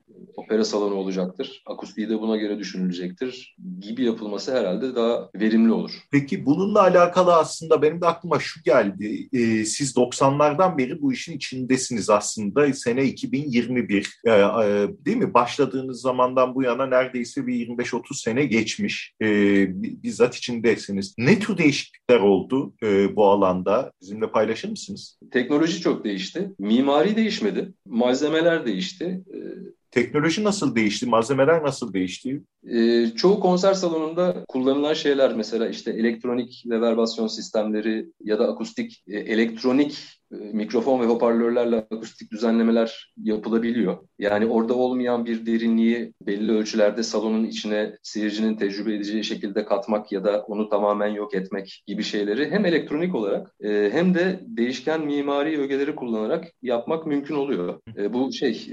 Opera 0.51 0.65
salonu 0.65 0.95
olacaktır. 0.95 1.63
Akustiği 1.65 2.09
de 2.09 2.19
buna 2.19 2.37
göre 2.37 2.59
düşünülecektir. 2.59 3.55
Gibi 3.79 4.03
yapılması 4.03 4.57
herhalde 4.57 4.95
daha 4.95 5.29
verimli 5.35 5.71
olur. 5.71 5.91
Peki 6.11 6.45
bununla 6.45 6.81
alakalı 6.81 7.35
aslında 7.35 7.81
benim 7.81 8.01
de 8.01 8.07
aklıma 8.07 8.39
şu 8.39 8.63
geldi. 8.63 9.29
Ee, 9.33 9.65
siz 9.65 9.95
90'lardan 9.95 10.77
beri 10.77 11.01
bu 11.01 11.13
işin 11.13 11.37
içindesiniz 11.37 12.09
aslında. 12.09 12.73
Sene 12.73 13.05
2021 13.05 14.19
ee, 14.25 14.31
e, 14.31 14.35
değil 15.05 15.17
mi? 15.17 15.33
Başladığınız 15.33 16.01
zamandan 16.01 16.55
bu 16.55 16.63
yana 16.63 16.85
neredeyse 16.85 17.47
bir 17.47 17.67
25-30 17.67 18.21
sene 18.21 18.45
geçmiş. 18.45 19.13
E, 19.21 19.25
bizzat 20.03 20.35
içindesiniz. 20.35 21.15
Ne 21.17 21.39
tür 21.39 21.57
değişiklikler 21.57 22.19
oldu 22.19 22.73
e, 22.83 23.15
bu 23.15 23.25
alanda? 23.27 23.91
Bizimle 24.01 24.31
paylaşır 24.31 24.69
mısınız? 24.69 25.19
Teknoloji 25.31 25.81
çok 25.81 26.03
değişti. 26.03 26.51
Mimari 26.59 27.15
değişmedi. 27.15 27.73
Malzemeler 27.85 28.65
değişti. 28.65 29.21
E, 29.33 29.37
Teknoloji 29.91 30.43
nasıl 30.43 30.75
değişti? 30.75 31.05
Malzemeler 31.05 31.63
nasıl 31.63 31.93
değişti? 31.93 32.41
Ee, 32.71 33.07
çoğu 33.15 33.39
konser 33.39 33.73
salonunda 33.73 34.45
kullanılan 34.47 34.93
şeyler 34.93 35.35
mesela 35.35 35.67
işte 35.67 35.91
elektronik 35.91 36.63
reverbasyon 36.69 37.27
sistemleri 37.27 38.07
ya 38.23 38.39
da 38.39 38.47
akustik 38.47 39.03
e, 39.07 39.19
elektronik 39.19 39.91
e, 39.91 40.20
mikrofon 40.31 41.01
ve 41.01 41.05
hoparlörlerle 41.05 41.75
akustik 41.75 42.31
düzenlemeler 42.31 43.13
yapılabiliyor. 43.17 43.97
Yani 44.19 44.47
orada 44.47 44.73
olmayan 44.73 45.25
bir 45.25 45.45
derinliği 45.45 46.13
belli 46.21 46.51
ölçülerde 46.51 47.03
salonun 47.03 47.43
içine 47.43 47.97
seyircinin 48.03 48.55
tecrübe 48.55 48.95
edeceği 48.95 49.23
şekilde 49.23 49.65
katmak 49.65 50.11
ya 50.11 50.23
da 50.23 50.41
onu 50.41 50.69
tamamen 50.69 51.07
yok 51.07 51.35
etmek 51.35 51.83
gibi 51.87 52.03
şeyleri 52.03 52.51
hem 52.51 52.65
elektronik 52.65 53.15
olarak 53.15 53.55
e, 53.63 53.89
hem 53.93 54.13
de 54.13 54.39
değişken 54.43 55.05
mimari 55.05 55.59
ögeleri 55.59 55.95
kullanarak 55.95 56.45
yapmak 56.61 57.05
mümkün 57.07 57.35
oluyor. 57.35 57.79
E, 57.97 58.13
bu 58.13 58.33
şey 58.33 58.67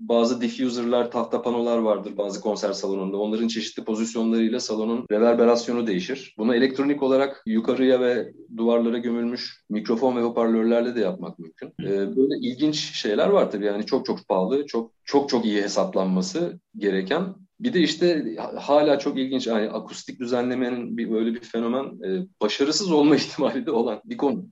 bazı 0.00 0.40
diffuser'lar, 0.40 1.10
tahta 1.10 1.42
panolar 1.42 1.78
vardır 1.78 2.16
bazı 2.16 2.40
konser 2.40 2.72
salonunda. 2.72 3.16
Onların 3.16 3.48
çeşitli 3.48 3.84
pozisyonlarıyla 3.84 4.60
salonun 4.60 5.06
reverberasyonu 5.10 5.86
değişir. 5.86 6.34
Bunu 6.38 6.54
elektronik 6.54 7.02
olarak 7.02 7.42
yukarıya 7.46 8.00
ve 8.00 8.32
duvarlara 8.56 8.98
gömülmüş 8.98 9.64
mikrofon 9.70 10.16
ve 10.16 10.20
hoparlörlerle 10.20 10.94
de 10.94 10.99
yapmak 11.00 11.38
mümkün. 11.38 11.68
Ee, 11.82 12.16
böyle 12.16 12.48
ilginç 12.48 12.76
şeyler 12.76 13.28
var 13.28 13.50
tabii 13.50 13.66
yani 13.66 13.86
çok 13.86 14.06
çok 14.06 14.28
pahalı, 14.28 14.66
çok 14.66 14.92
çok 15.04 15.28
çok 15.28 15.44
iyi 15.44 15.62
hesaplanması 15.62 16.60
gereken 16.76 17.34
bir 17.60 17.72
de 17.72 17.80
işte 17.80 18.36
hala 18.56 18.98
çok 18.98 19.18
ilginç 19.18 19.46
yani 19.46 19.70
akustik 19.70 20.20
düzenlemenin 20.20 20.96
bir 20.96 21.10
böyle 21.10 21.34
bir 21.34 21.40
fenomen 21.40 21.84
e, 21.84 22.26
başarısız 22.42 22.92
olma 22.92 23.16
ihtimali 23.16 23.66
de 23.66 23.70
olan 23.70 24.00
bir 24.04 24.16
konu. 24.16 24.46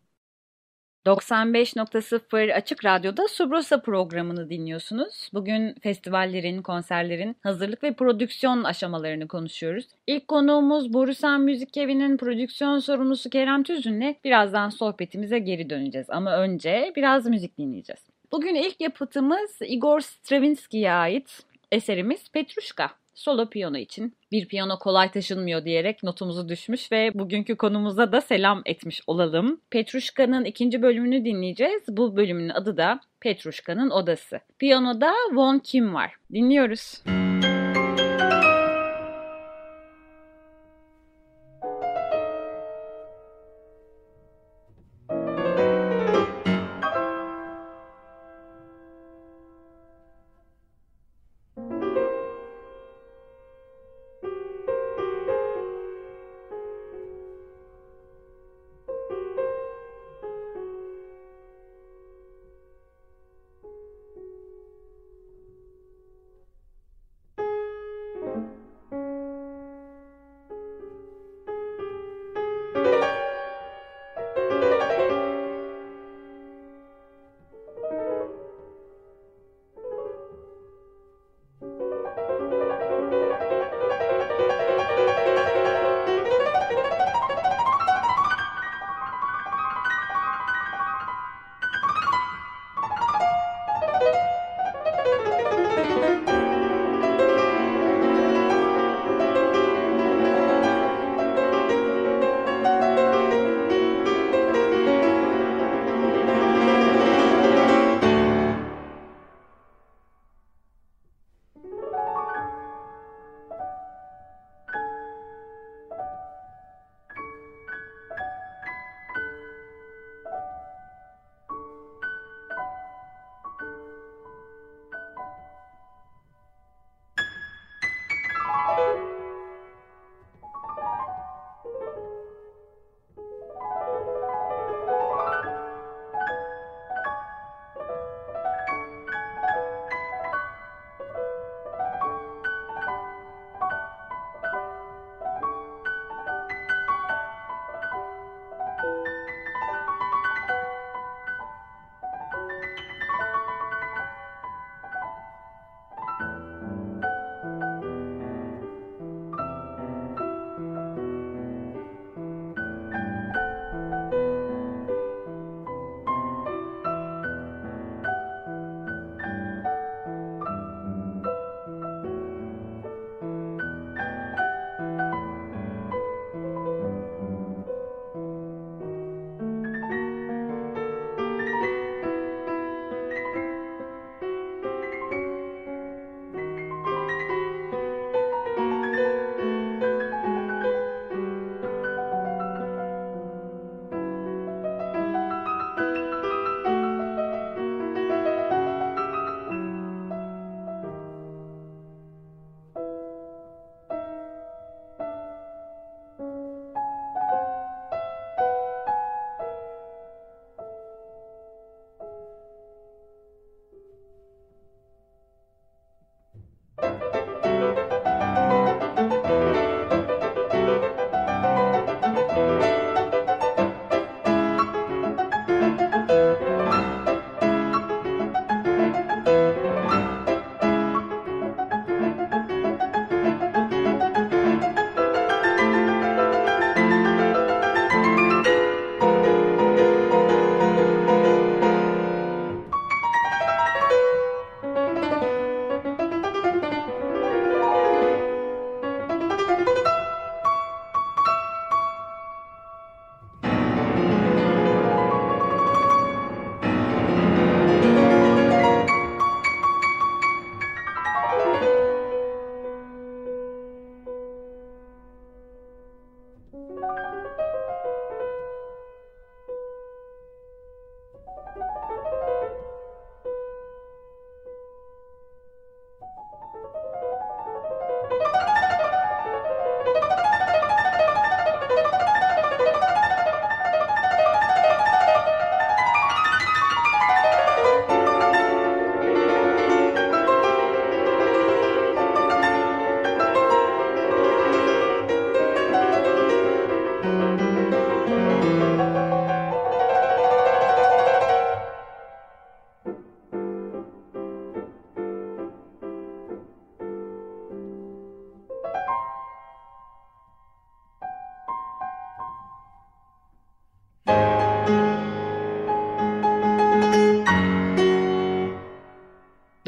95.0 1.09 2.55
Açık 2.55 2.85
Radyo'da 2.85 3.29
Subrosa 3.29 3.81
programını 3.81 4.51
dinliyorsunuz. 4.51 5.31
Bugün 5.35 5.75
festivallerin, 5.83 6.63
konserlerin 6.63 7.37
hazırlık 7.43 7.83
ve 7.83 7.93
prodüksiyon 7.93 8.65
aşamalarını 8.65 9.29
konuşuyoruz. 9.29 9.87
İlk 10.07 10.29
konuğumuz 10.29 10.93
Borusan 10.93 11.41
Müzik 11.41 11.77
Evi'nin 11.77 12.17
prodüksiyon 12.17 12.79
sorumlusu 12.79 13.31
Kerem 13.31 13.63
Tüzün'le 13.63 14.17
birazdan 14.25 14.69
sohbetimize 14.69 15.39
geri 15.39 15.71
döneceğiz. 15.71 16.11
Ama 16.11 16.37
önce 16.37 16.93
biraz 16.97 17.27
müzik 17.27 17.59
dinleyeceğiz. 17.59 18.01
Bugün 18.33 18.55
ilk 18.55 18.81
yapıtımız 18.81 19.59
Igor 19.61 20.01
Stravinsky'ye 20.01 20.93
ait 20.93 21.43
eserimiz 21.73 22.29
Petruşka 22.33 22.91
solo 23.19 23.49
piyano 23.49 23.77
için. 23.77 24.17
Bir 24.33 24.49
piyano 24.49 24.79
kolay 24.79 25.11
taşınmıyor 25.11 25.65
diyerek 25.65 26.03
notumuzu 26.03 26.49
düşmüş 26.49 26.93
ve 26.93 27.11
bugünkü 27.15 27.57
konumuza 27.57 28.13
da 28.13 28.21
selam 28.21 28.63
etmiş 28.67 29.01
olalım. 29.07 29.61
Petruşka'nın 29.71 30.45
ikinci 30.45 30.83
bölümünü 30.83 31.25
dinleyeceğiz. 31.25 31.83
Bu 31.89 32.17
bölümün 32.17 32.49
adı 32.49 32.77
da 32.77 33.01
Petruşka'nın 33.21 33.91
Odası. 33.91 34.41
Piyanoda 34.59 35.15
Von 35.33 35.59
Kim 35.59 35.95
var. 35.95 36.15
Dinliyoruz. 36.33 37.03
Müzik 37.07 37.28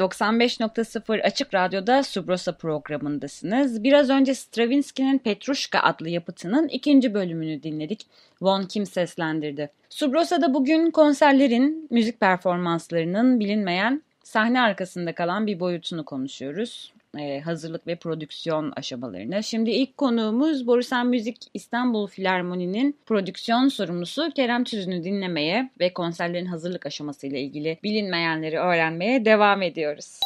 95.0 0.01 1.21
Açık 1.21 1.53
Radyo'da 1.53 2.03
Subrosa 2.03 2.51
programındasınız. 2.51 3.83
Biraz 3.83 4.09
önce 4.09 4.35
Stravinsky'nin 4.35 5.17
Petrushka 5.17 5.79
adlı 5.79 6.09
yapıtının 6.09 6.67
ikinci 6.67 7.13
bölümünü 7.13 7.63
dinledik. 7.63 8.05
Von 8.41 8.63
Kim 8.63 8.85
seslendirdi. 8.85 9.69
Subrosa'da 9.89 10.53
bugün 10.53 10.91
konserlerin, 10.91 11.87
müzik 11.89 12.19
performanslarının 12.19 13.39
bilinmeyen 13.39 14.01
sahne 14.23 14.61
arkasında 14.61 15.15
kalan 15.15 15.47
bir 15.47 15.59
boyutunu 15.59 16.05
konuşuyoruz 16.05 16.93
e, 17.19 17.39
hazırlık 17.39 17.87
ve 17.87 17.95
prodüksiyon 17.95 18.73
aşamalarını. 18.75 19.43
Şimdi 19.43 19.71
ilk 19.71 19.97
konuğumuz 19.97 20.67
Borusan 20.67 21.07
Müzik 21.07 21.37
İstanbul 21.53 22.07
Filarmoni'nin 22.07 22.99
prodüksiyon 23.05 23.67
sorumlusu 23.67 24.31
Kerem 24.35 24.63
Tüzün'ü 24.63 25.03
dinlemeye 25.03 25.71
ve 25.79 25.93
konserlerin 25.93 26.45
hazırlık 26.45 26.85
aşamasıyla 26.85 27.39
ilgili 27.39 27.79
bilinmeyenleri 27.83 28.59
öğrenmeye 28.59 29.25
devam 29.25 29.61
ediyoruz. 29.61 30.19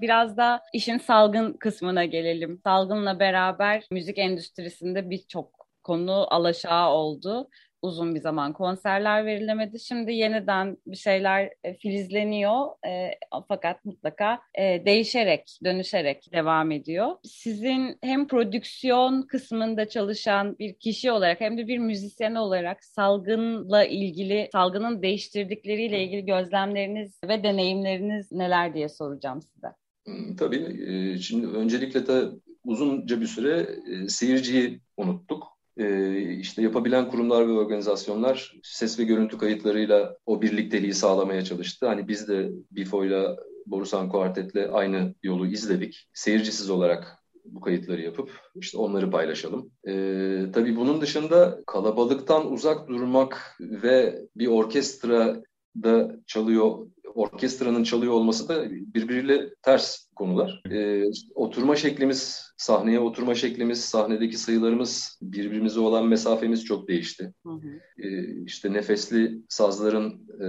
Biraz 0.00 0.36
da 0.36 0.62
işin 0.72 0.98
salgın 0.98 1.52
kısmına 1.52 2.04
gelelim. 2.04 2.60
Salgınla 2.64 3.20
beraber 3.20 3.84
müzik 3.90 4.18
endüstrisinde 4.18 5.10
birçok 5.10 5.64
konu 5.82 6.34
alaşağı 6.34 6.90
oldu 6.90 7.48
uzun 7.84 8.14
bir 8.14 8.20
zaman 8.20 8.52
konserler 8.52 9.26
verilemedi. 9.26 9.80
Şimdi 9.80 10.12
yeniden 10.12 10.76
bir 10.86 10.96
şeyler 10.96 11.50
e, 11.64 11.74
filizleniyor 11.74 12.66
e, 12.86 13.10
fakat 13.48 13.84
mutlaka 13.84 14.38
e, 14.54 14.84
değişerek, 14.86 15.58
dönüşerek 15.64 16.32
devam 16.32 16.70
ediyor. 16.70 17.16
Sizin 17.22 17.98
hem 18.02 18.28
prodüksiyon 18.28 19.22
kısmında 19.22 19.88
çalışan 19.88 20.58
bir 20.58 20.74
kişi 20.74 21.12
olarak 21.12 21.40
hem 21.40 21.58
de 21.58 21.66
bir 21.66 21.78
müzisyen 21.78 22.34
olarak 22.34 22.84
salgınla 22.84 23.84
ilgili, 23.84 24.48
salgının 24.52 25.02
değiştirdikleriyle 25.02 26.04
ilgili 26.04 26.24
gözlemleriniz 26.24 27.20
ve 27.28 27.42
deneyimleriniz 27.42 28.32
neler 28.32 28.74
diye 28.74 28.88
soracağım 28.88 29.42
size. 29.42 29.68
Hmm, 30.06 30.36
tabii. 30.36 30.84
E, 30.86 31.18
şimdi 31.18 31.46
öncelikle 31.46 32.06
de 32.06 32.24
uzunca 32.64 33.20
bir 33.20 33.26
süre 33.26 33.68
e, 33.86 34.08
seyirciyi 34.08 34.80
unuttuk 34.96 35.53
e, 35.76 36.16
işte 36.32 36.62
yapabilen 36.62 37.10
kurumlar 37.10 37.48
ve 37.48 37.52
organizasyonlar 37.52 38.54
ses 38.62 38.98
ve 38.98 39.04
görüntü 39.04 39.38
kayıtlarıyla 39.38 40.16
o 40.26 40.42
birlikteliği 40.42 40.94
sağlamaya 40.94 41.44
çalıştı. 41.44 41.86
Hani 41.86 42.08
biz 42.08 42.28
de 42.28 42.50
BIFO'yla 42.70 43.36
Borusan 43.66 44.08
Kuartet'le 44.08 44.68
aynı 44.72 45.14
yolu 45.22 45.46
izledik. 45.46 46.08
Seyircisiz 46.12 46.70
olarak 46.70 47.18
bu 47.44 47.60
kayıtları 47.60 48.00
yapıp 48.00 48.30
işte 48.54 48.78
onları 48.78 49.10
paylaşalım. 49.10 49.70
Ee, 49.88 50.46
tabii 50.52 50.76
bunun 50.76 51.00
dışında 51.00 51.60
kalabalıktan 51.66 52.52
uzak 52.52 52.88
durmak 52.88 53.56
ve 53.60 54.22
bir 54.36 54.46
orkestra 54.46 55.42
da 55.82 56.16
çalıyor 56.26 56.86
orkestranın 57.14 57.84
çalıyor 57.84 58.12
olması 58.12 58.48
da 58.48 58.70
birbiriyle 58.70 59.54
ters 59.62 60.06
konular. 60.16 60.62
E, 60.70 61.04
oturma 61.34 61.76
şeklimiz, 61.76 62.52
sahneye 62.56 63.00
oturma 63.00 63.34
şeklimiz, 63.34 63.84
sahnedeki 63.84 64.38
sayılarımız, 64.38 65.18
birbirimize 65.22 65.80
olan 65.80 66.06
mesafemiz 66.06 66.64
çok 66.64 66.88
değişti. 66.88 67.32
Hı 67.46 67.52
hı. 67.52 68.06
E, 68.06 68.34
işte 68.44 68.72
nefesli 68.72 69.40
sazların 69.48 70.26
e, 70.40 70.48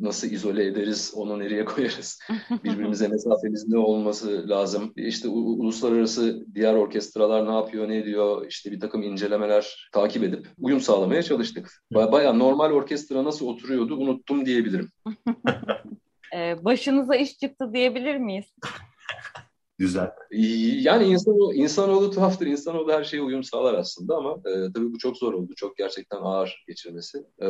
nasıl 0.00 0.30
izole 0.30 0.66
ederiz, 0.66 1.12
onu 1.14 1.38
nereye 1.38 1.64
koyarız, 1.64 2.18
birbirimize 2.64 3.08
mesafemiz 3.08 3.68
ne 3.68 3.78
olması 3.78 4.48
lazım. 4.48 4.92
İşte 4.96 5.28
uluslararası 5.28 6.44
diğer 6.54 6.74
orkestralar 6.74 7.46
ne 7.46 7.54
yapıyor, 7.54 7.88
ne 7.88 7.96
ediyor, 7.96 8.46
işte 8.48 8.70
bir 8.70 8.80
takım 8.80 9.02
incelemeler 9.02 9.90
takip 9.92 10.22
edip 10.22 10.46
uyum 10.58 10.80
sağlamaya 10.80 11.22
çalıştık. 11.22 11.82
Baya 11.94 12.32
normal 12.32 12.70
orkestra 12.70 13.24
nasıl 13.24 13.46
oturuyordu 13.46 13.96
unuttum 13.96 14.46
diyebilirim. 14.46 14.90
Ee, 16.34 16.64
başınıza 16.64 17.16
iş 17.16 17.38
çıktı 17.38 17.72
diyebilir 17.72 18.16
miyiz? 18.16 18.46
Güzel. 19.80 20.10
Yani 20.82 21.04
insanoğlu, 21.04 21.54
insanoğlu 21.54 22.10
tuhaftır. 22.10 22.46
İnsanoğlu 22.46 22.92
her 22.92 23.04
şeye 23.04 23.22
uyum 23.22 23.44
sağlar 23.44 23.74
aslında 23.74 24.16
ama 24.16 24.36
e, 24.46 24.72
tabii 24.74 24.92
bu 24.92 24.98
çok 24.98 25.16
zor 25.16 25.34
oldu. 25.34 25.52
Çok 25.56 25.76
gerçekten 25.76 26.16
ağır 26.16 26.64
geçirmesi. 26.68 27.18
E, 27.42 27.48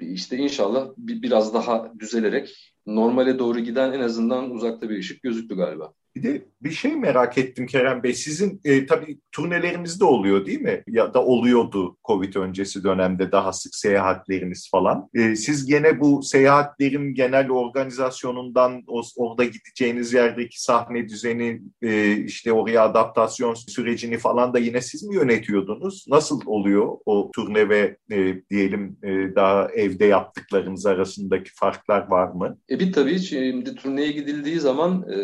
işte 0.00 0.36
inşallah 0.36 0.88
bir, 0.96 1.22
biraz 1.22 1.54
daha 1.54 1.92
düzelerek 1.98 2.74
normale 2.86 3.38
doğru 3.38 3.60
giden 3.60 3.92
en 3.92 4.00
azından 4.00 4.50
uzakta 4.50 4.88
bir 4.88 4.98
ışık 4.98 5.22
gözüktü 5.22 5.56
galiba. 5.56 5.92
Bir 6.16 6.22
de 6.22 6.44
bir 6.62 6.70
şey 6.70 6.96
merak 6.96 7.38
ettim 7.38 7.66
Kerem 7.66 8.02
Bey. 8.02 8.14
Sizin 8.14 8.60
e, 8.64 8.86
tabii 8.86 9.18
turnelerimizde 9.32 10.04
oluyor 10.04 10.46
değil 10.46 10.60
mi? 10.60 10.82
Ya 10.86 11.14
da 11.14 11.24
oluyordu 11.24 11.96
Covid 12.04 12.34
öncesi 12.34 12.84
dönemde 12.84 13.32
daha 13.32 13.52
sık 13.52 13.74
seyahatleriniz 13.74 14.68
falan. 14.70 15.08
E, 15.14 15.36
siz 15.36 15.66
gene 15.66 16.00
bu 16.00 16.22
seyahatlerin 16.22 17.14
genel 17.14 17.50
organizasyonundan 17.50 18.82
o, 18.86 19.02
orada 19.16 19.44
gideceğiniz 19.44 20.12
yerdeki 20.12 20.62
sahne 20.62 21.08
düzeni 21.08 21.62
e, 21.82 22.16
işte 22.16 22.52
oraya 22.52 22.84
adaptasyon 22.84 23.54
sürecini 23.54 24.18
falan 24.18 24.54
da 24.54 24.58
yine 24.58 24.80
siz 24.80 25.02
mi 25.02 25.14
yönetiyordunuz? 25.14 26.04
Nasıl 26.08 26.40
oluyor 26.46 26.96
o 27.06 27.30
turne 27.34 27.68
ve 27.68 27.96
e, 28.10 28.42
diyelim 28.50 28.96
e, 29.02 29.34
daha 29.34 29.68
evde 29.70 30.04
yaptıklarınız 30.04 30.86
arasındaki 30.86 31.50
farklar 31.54 32.08
var 32.08 32.28
mı? 32.28 32.58
E 32.70 32.80
bir 32.80 32.92
tabii 32.92 33.18
şimdi 33.18 33.74
turneye 33.74 34.12
gidildiği 34.12 34.60
zaman 34.60 35.10
e, 35.10 35.18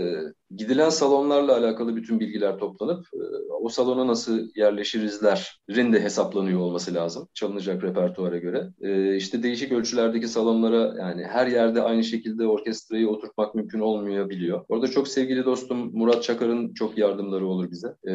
gidilen 0.57 0.91
salonlarla 0.91 1.57
alakalı 1.57 1.97
bütün 1.97 2.21
bilgiler 2.21 2.59
toplanıp 2.59 3.07
e, 3.15 3.53
o 3.61 3.69
salona 3.69 4.07
nasıl 4.07 4.49
yerleşirizlerin 4.55 5.93
de 5.93 6.01
hesaplanıyor 6.01 6.61
olması 6.61 6.95
lazım 6.95 7.29
çalınacak 7.35 7.85
repertuara 7.85 8.39
göre. 8.39 8.69
E, 8.81 9.17
işte 9.17 9.43
değişik 9.43 9.73
ölçülerdeki 9.73 10.29
salonlara 10.29 10.95
yani 10.99 11.25
her 11.25 11.47
yerde 11.47 11.83
aynı 11.83 12.05
şekilde 12.05 12.47
orkestrayı 12.47 13.09
oturtmak 13.09 13.55
mümkün 13.55 13.81
olmayabiliyor. 13.81 14.65
Orada 14.69 14.89
çok 14.89 15.09
sevgili 15.09 15.45
dostum 15.45 15.91
Murat 15.93 16.23
Çakar'ın 16.23 16.75
çok 16.75 16.99
yardımları 16.99 17.47
olur 17.47 17.71
bize. 17.71 17.95
E, 18.09 18.13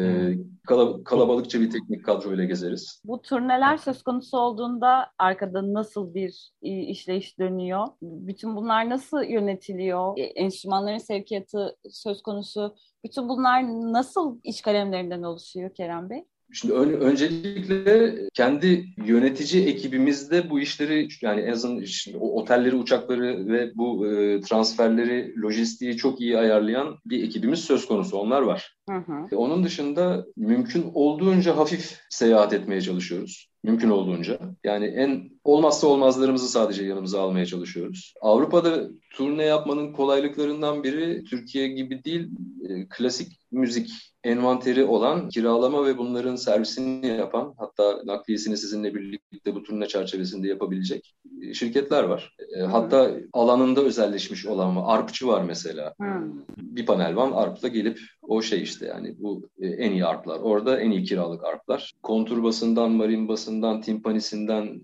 kalabalıkça 1.04 1.60
bir 1.60 1.70
teknik 1.70 2.04
kadroyla 2.04 2.44
gezeriz. 2.44 3.02
Bu 3.04 3.22
turneler 3.22 3.76
söz 3.76 4.02
konusu 4.02 4.38
olduğunda 4.38 5.06
arkada 5.18 5.72
nasıl 5.72 6.14
bir 6.14 6.50
işleyiş 6.62 7.38
dönüyor? 7.38 7.86
Bütün 8.02 8.56
bunlar 8.56 8.90
nasıl 8.90 9.22
yönetiliyor? 9.22 10.14
Enstrümanların 10.16 10.98
sevkiyatı 10.98 11.76
söz 11.90 12.22
konusu. 12.26 12.76
Bütün 13.04 13.28
bunlar 13.28 13.62
nasıl 13.92 14.38
iş 14.44 14.60
kalemlerinden 14.60 15.22
oluşuyor 15.22 15.74
Kerem 15.74 16.10
Bey? 16.10 16.24
Şimdi 16.52 16.74
ön, 16.74 16.92
öncelikle 16.92 18.14
kendi 18.34 18.86
yönetici 19.06 19.66
ekibimizde 19.66 20.50
bu 20.50 20.60
işleri 20.60 21.08
yani 21.22 21.40
en 21.40 21.52
azından 21.52 21.82
işte, 21.82 22.18
o 22.20 22.40
otelleri, 22.40 22.76
uçakları 22.76 23.46
ve 23.46 23.72
bu 23.74 24.06
e, 24.06 24.40
transferleri, 24.40 25.34
lojistiği 25.36 25.96
çok 25.96 26.20
iyi 26.20 26.38
ayarlayan 26.38 26.98
bir 27.06 27.24
ekibimiz 27.24 27.60
söz 27.60 27.86
konusu. 27.86 28.18
Onlar 28.18 28.42
var. 28.42 28.76
Hı 28.90 28.96
hı. 28.96 29.36
Onun 29.36 29.64
dışında 29.64 30.26
mümkün 30.36 30.90
olduğunca 30.94 31.56
hafif 31.56 32.00
seyahat 32.10 32.52
etmeye 32.52 32.80
çalışıyoruz 32.80 33.50
mümkün 33.66 33.90
olduğunca. 33.90 34.38
Yani 34.64 34.86
en 34.86 35.30
olmazsa 35.44 35.86
olmazlarımızı 35.86 36.48
sadece 36.48 36.84
yanımıza 36.84 37.20
almaya 37.20 37.46
çalışıyoruz. 37.46 38.14
Avrupa'da 38.20 38.88
turne 39.10 39.44
yapmanın 39.44 39.92
kolaylıklarından 39.92 40.84
biri 40.84 41.24
Türkiye 41.24 41.68
gibi 41.68 42.04
değil, 42.04 42.30
e, 42.68 42.88
klasik 42.88 43.32
müzik 43.50 43.90
envanteri 44.26 44.84
olan, 44.84 45.28
kiralama 45.28 45.86
ve 45.86 45.98
bunların 45.98 46.36
servisini 46.36 47.06
yapan, 47.06 47.54
hatta 47.58 48.00
nakliyesini 48.04 48.56
sizinle 48.56 48.94
birlikte 48.94 49.54
bu 49.54 49.62
turne 49.62 49.88
çerçevesinde 49.88 50.48
yapabilecek 50.48 51.14
e, 51.42 51.54
şirketler 51.54 52.04
var. 52.04 52.36
E, 52.56 52.60
hatta 52.60 53.10
alanında 53.32 53.80
özelleşmiş 53.80 54.46
olan 54.46 54.76
var. 54.76 54.82
Arpçı 54.86 55.28
var 55.28 55.42
mesela. 55.42 55.94
Hmm. 55.96 56.32
Bir 56.56 56.86
panel 56.86 57.16
var, 57.16 57.30
arpla 57.34 57.68
gelip 57.68 58.00
o 58.22 58.42
şey 58.42 58.62
işte 58.62 58.86
yani 58.86 59.14
bu 59.18 59.48
e, 59.58 59.66
en 59.66 59.92
iyi 59.92 60.06
arplar. 60.06 60.40
Orada 60.40 60.80
en 60.80 60.90
iyi 60.90 61.04
kiralık 61.04 61.44
arplar. 61.44 61.92
Kontur 62.02 62.42
basından, 62.42 62.90
marin 62.90 63.28
basından, 63.28 63.80
timpanisinden 63.80 64.80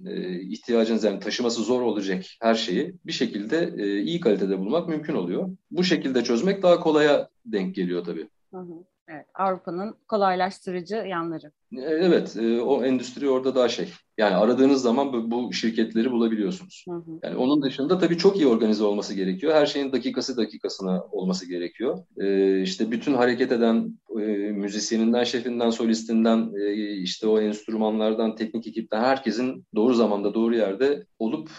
ihtiyacınız 0.50 1.04
yani 1.04 1.20
taşıması 1.20 1.62
zor 1.62 1.82
olacak 1.82 2.24
her 2.40 2.54
şeyi 2.54 2.94
bir 3.06 3.12
şekilde 3.12 3.74
iyi 4.02 4.20
kalitede 4.20 4.58
bulmak 4.58 4.88
mümkün 4.88 5.14
oluyor. 5.14 5.50
Bu 5.70 5.84
şekilde 5.84 6.24
çözmek 6.24 6.62
daha 6.62 6.80
kolaya 6.80 7.28
denk 7.46 7.74
geliyor 7.74 8.04
tabii. 8.04 8.28
Hı 8.54 8.58
hı. 8.58 8.91
Evet, 9.08 9.26
Avrupa'nın 9.34 9.98
kolaylaştırıcı 10.08 10.96
yanları. 10.96 11.52
Evet, 11.78 12.36
e, 12.36 12.60
o 12.60 12.84
endüstri 12.84 13.30
orada 13.30 13.54
daha 13.54 13.68
şey. 13.68 13.88
Yani 14.18 14.34
aradığınız 14.34 14.82
zaman 14.82 15.12
bu, 15.12 15.30
bu 15.30 15.52
şirketleri 15.52 16.10
bulabiliyorsunuz. 16.10 16.84
Hı 16.88 16.94
hı. 16.94 17.18
Yani 17.22 17.36
onun 17.36 17.62
dışında 17.62 17.98
tabii 17.98 18.18
çok 18.18 18.36
iyi 18.36 18.46
organize 18.46 18.84
olması 18.84 19.14
gerekiyor. 19.14 19.54
Her 19.54 19.66
şeyin 19.66 19.92
dakikası 19.92 20.36
dakikasına 20.36 21.02
olması 21.10 21.48
gerekiyor. 21.48 21.98
Ee, 22.20 22.62
işte 22.62 22.90
bütün 22.90 23.14
hareket 23.14 23.52
eden 23.52 23.98
e, 24.20 24.24
müzisyeninden, 24.52 25.24
şefinden, 25.24 25.70
solistinden, 25.70 26.52
e, 26.60 26.96
işte 26.96 27.26
o 27.26 27.40
enstrümanlardan, 27.40 28.36
teknik 28.36 28.66
ekipten 28.66 29.00
herkesin 29.00 29.66
doğru 29.74 29.94
zamanda, 29.94 30.34
doğru 30.34 30.54
yerde 30.54 31.06
olup 31.18 31.50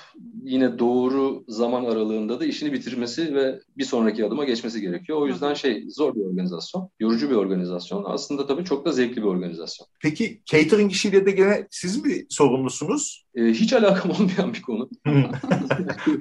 yine 0.43 0.79
doğru 0.79 1.43
zaman 1.47 1.85
aralığında 1.85 2.39
da 2.39 2.45
işini 2.45 2.73
bitirmesi 2.73 3.35
ve 3.35 3.59
bir 3.77 3.85
sonraki 3.85 4.25
adıma 4.25 4.45
geçmesi 4.45 4.81
gerekiyor. 4.81 5.21
O 5.21 5.27
yüzden 5.27 5.53
şey 5.53 5.85
zor 5.89 6.15
bir 6.15 6.21
organizasyon, 6.21 6.89
yorucu 6.99 7.29
bir 7.29 7.35
organizasyon. 7.35 8.03
Aslında 8.07 8.47
tabii 8.47 8.65
çok 8.65 8.85
da 8.85 8.91
zevkli 8.91 9.17
bir 9.21 9.27
organizasyon. 9.27 9.87
Peki 10.03 10.41
catering 10.45 10.91
işiyle 10.91 11.25
de 11.25 11.31
gene 11.31 11.67
siz 11.71 12.05
mi 12.05 12.25
sorumlusunuz? 12.29 13.22
E, 13.35 13.43
hiç 13.45 13.73
alakam 13.73 14.11
olmayan 14.19 14.53
bir 14.53 14.61
konu. 14.61 14.89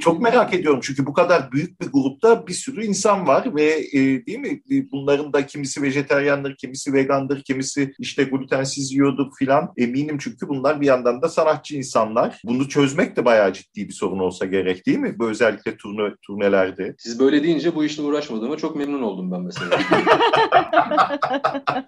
Çok 0.01 0.23
merak 0.23 0.55
ediyorum 0.55 0.81
çünkü 0.83 1.07
bu 1.07 1.13
kadar 1.13 1.53
büyük 1.53 1.81
bir 1.81 1.87
grupta 1.87 2.47
bir 2.47 2.53
sürü 2.53 2.85
insan 2.85 3.27
var 3.27 3.57
ve 3.57 3.87
e, 3.93 4.27
değil 4.27 4.39
mi 4.39 4.63
e, 4.71 4.91
bunların 4.91 5.33
da 5.33 5.47
kimisi 5.47 5.83
vejeteryandır, 5.83 6.57
kimisi 6.57 6.93
vegandır, 6.93 7.43
kimisi 7.43 7.93
işte 7.99 8.25
glutensiz 8.25 8.93
yiyordur 8.93 9.27
filan. 9.39 9.73
Eminim 9.77 10.19
çünkü 10.19 10.49
bunlar 10.49 10.81
bir 10.81 10.87
yandan 10.87 11.23
da 11.23 11.29
sanatçı 11.29 11.77
insanlar. 11.77 12.41
Bunu 12.45 12.69
çözmek 12.69 13.17
de 13.17 13.25
bayağı 13.25 13.53
ciddi 13.53 13.89
bir 13.89 13.93
sorun 13.93 14.19
olsa 14.19 14.47
gerek 14.47 14.87
değil 14.87 14.99
mi? 14.99 15.19
Bu 15.19 15.31
özellikle 15.31 15.77
turne, 15.77 16.15
turnelerde. 16.27 16.95
Siz 16.99 17.21
böyle 17.21 17.43
deyince 17.43 17.75
bu 17.75 17.85
işle 17.85 18.03
uğraşmadığıma 18.03 18.57
çok 18.57 18.77
memnun 18.77 19.03
oldum 19.03 19.31
ben 19.31 19.43
mesela. 19.43 19.79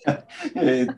evet. 0.57 0.91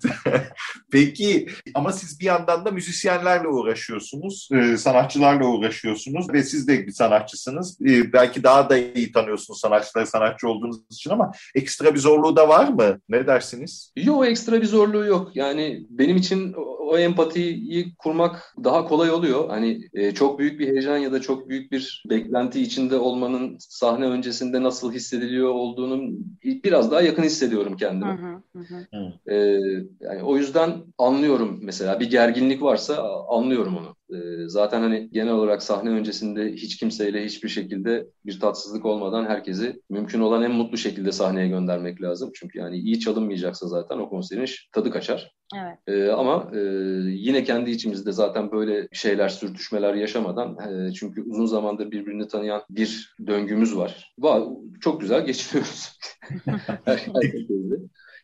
Peki 0.90 1.46
ama 1.74 1.92
siz 1.92 2.20
bir 2.20 2.24
yandan 2.24 2.64
da 2.64 2.70
müzisyenlerle 2.70 3.48
uğraşıyorsunuz, 3.48 4.15
e, 4.52 4.76
sanatçılarla 4.76 5.46
uğraşıyorsunuz 5.46 6.32
ve 6.32 6.42
siz 6.42 6.68
de 6.68 6.86
bir 6.86 6.92
sanatçısınız. 6.92 7.78
E, 7.80 8.12
belki 8.12 8.42
daha 8.42 8.70
da 8.70 8.78
iyi 8.78 9.12
tanıyorsunuz 9.12 9.60
sanatçıları 9.60 10.06
sanatçı 10.06 10.48
olduğunuz 10.48 10.76
için 10.90 11.10
ama 11.10 11.32
ekstra 11.54 11.94
bir 11.94 12.00
zorluğu 12.00 12.36
da 12.36 12.48
var 12.48 12.68
mı? 12.68 13.00
Ne 13.08 13.26
dersiniz? 13.26 13.92
Yok 13.96 14.26
ekstra 14.26 14.60
bir 14.60 14.66
zorluğu 14.66 15.06
yok. 15.06 15.30
Yani 15.34 15.86
benim 15.90 16.16
için 16.16 16.54
o, 16.86 16.98
empatiyi 16.98 17.94
kurmak 17.98 18.54
daha 18.64 18.84
kolay 18.84 19.10
oluyor. 19.10 19.48
Hani 19.48 19.80
e, 19.94 20.14
çok 20.14 20.38
büyük 20.38 20.60
bir 20.60 20.68
heyecan 20.68 20.96
ya 20.96 21.12
da 21.12 21.20
çok 21.20 21.48
büyük 21.48 21.72
bir 21.72 22.04
beklenti 22.10 22.62
içinde 22.62 22.96
olmanın 22.96 23.56
sahne 23.58 24.06
öncesinde 24.06 24.62
nasıl 24.62 24.92
hissediliyor 24.92 25.48
olduğunu 25.48 26.12
biraz 26.44 26.90
daha 26.90 27.02
yakın 27.02 27.22
hissediyorum 27.22 27.76
kendimi. 27.76 28.12
Hı 28.12 28.58
hı 28.58 28.86
hı. 28.92 29.32
E, 29.32 29.36
yani 30.00 30.22
o 30.22 30.36
yüzden 30.36 30.72
anlıyorum 30.98 31.58
mesela 31.62 32.00
bir 32.00 32.10
gerginlik 32.10 32.62
varsa 32.62 33.24
anlıyorum 33.28 33.76
onu. 33.76 33.96
E, 34.18 34.48
zaten 34.48 34.80
hani 34.80 35.10
genel 35.12 35.32
olarak 35.32 35.62
sahne 35.62 35.90
öncesinde 35.90 36.52
hiç 36.52 36.76
kimseyle 36.76 37.24
hiçbir 37.24 37.48
şekilde 37.48 38.06
bir 38.26 38.40
tatsızlık 38.40 38.84
olmadan 38.84 39.24
herkesi 39.24 39.82
mümkün 39.90 40.20
olan 40.20 40.42
en 40.42 40.52
mutlu 40.52 40.78
şekilde 40.78 41.12
sahneye 41.12 41.48
göndermek 41.48 42.02
lazım. 42.02 42.30
Çünkü 42.34 42.58
yani 42.58 42.76
iyi 42.76 43.00
çalınmayacaksa 43.00 43.68
zaten 43.68 43.98
o 43.98 44.08
konserin 44.08 44.46
tadı 44.72 44.90
kaçar. 44.90 45.35
Evet. 45.54 45.78
E, 45.86 46.12
ama 46.12 46.50
e, 46.54 46.58
yine 47.04 47.44
kendi 47.44 47.70
içimizde 47.70 48.12
zaten 48.12 48.52
böyle 48.52 48.88
şeyler, 48.92 49.28
sürtüşmeler 49.28 49.94
yaşamadan 49.94 50.58
e, 50.88 50.92
çünkü 50.92 51.22
uzun 51.22 51.46
zamandır 51.46 51.90
birbirini 51.90 52.28
tanıyan 52.28 52.62
bir 52.70 53.14
döngümüz 53.26 53.76
var. 53.76 54.14
var 54.18 54.42
çok 54.80 55.00
güzel 55.00 55.26
geçiriyoruz. 55.26 55.98
Her 56.84 57.06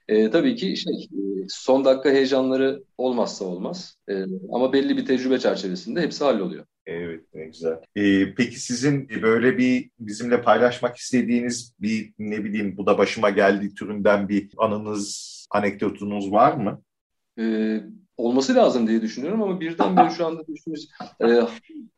e, 0.09 0.31
tabii 0.31 0.57
ki 0.57 0.77
şey 0.77 0.95
e, 0.95 1.47
son 1.49 1.85
dakika 1.85 2.11
heyecanları 2.11 2.83
olmazsa 2.99 3.45
olmaz. 3.45 3.97
E, 4.09 4.25
ama 4.53 4.73
belli 4.73 4.97
bir 4.97 5.07
tecrübe 5.07 5.39
çerçevesinde 5.39 6.01
hepsi 6.01 6.25
halloluyor. 6.25 6.67
Evet 6.87 7.25
ne 7.35 7.45
güzel. 7.45 7.77
Ee, 7.97 8.35
peki 8.35 8.61
sizin 8.61 9.09
böyle 9.23 9.59
bir 9.59 9.91
bizimle 9.99 10.43
paylaşmak 10.43 10.97
istediğiniz 10.97 11.75
bir 11.81 12.13
ne 12.19 12.45
bileyim 12.45 12.77
bu 12.77 12.87
da 12.87 12.99
başıma 12.99 13.31
geldi 13.31 13.75
türünden 13.75 14.29
bir 14.29 14.51
anınız, 14.59 15.33
anekdotunuz 15.51 16.33
var 16.33 16.53
mı? 16.53 16.83
Ee, 17.39 17.81
olması 18.17 18.55
lazım 18.55 18.89
diye 18.89 19.03
düşünüyorum 19.03 19.43
ama 19.43 19.61
birdenbire 19.61 20.11
şu 20.11 20.27
anda 20.27 20.47
düşünüyoruz. 20.47 20.89
Ee, 21.21 21.41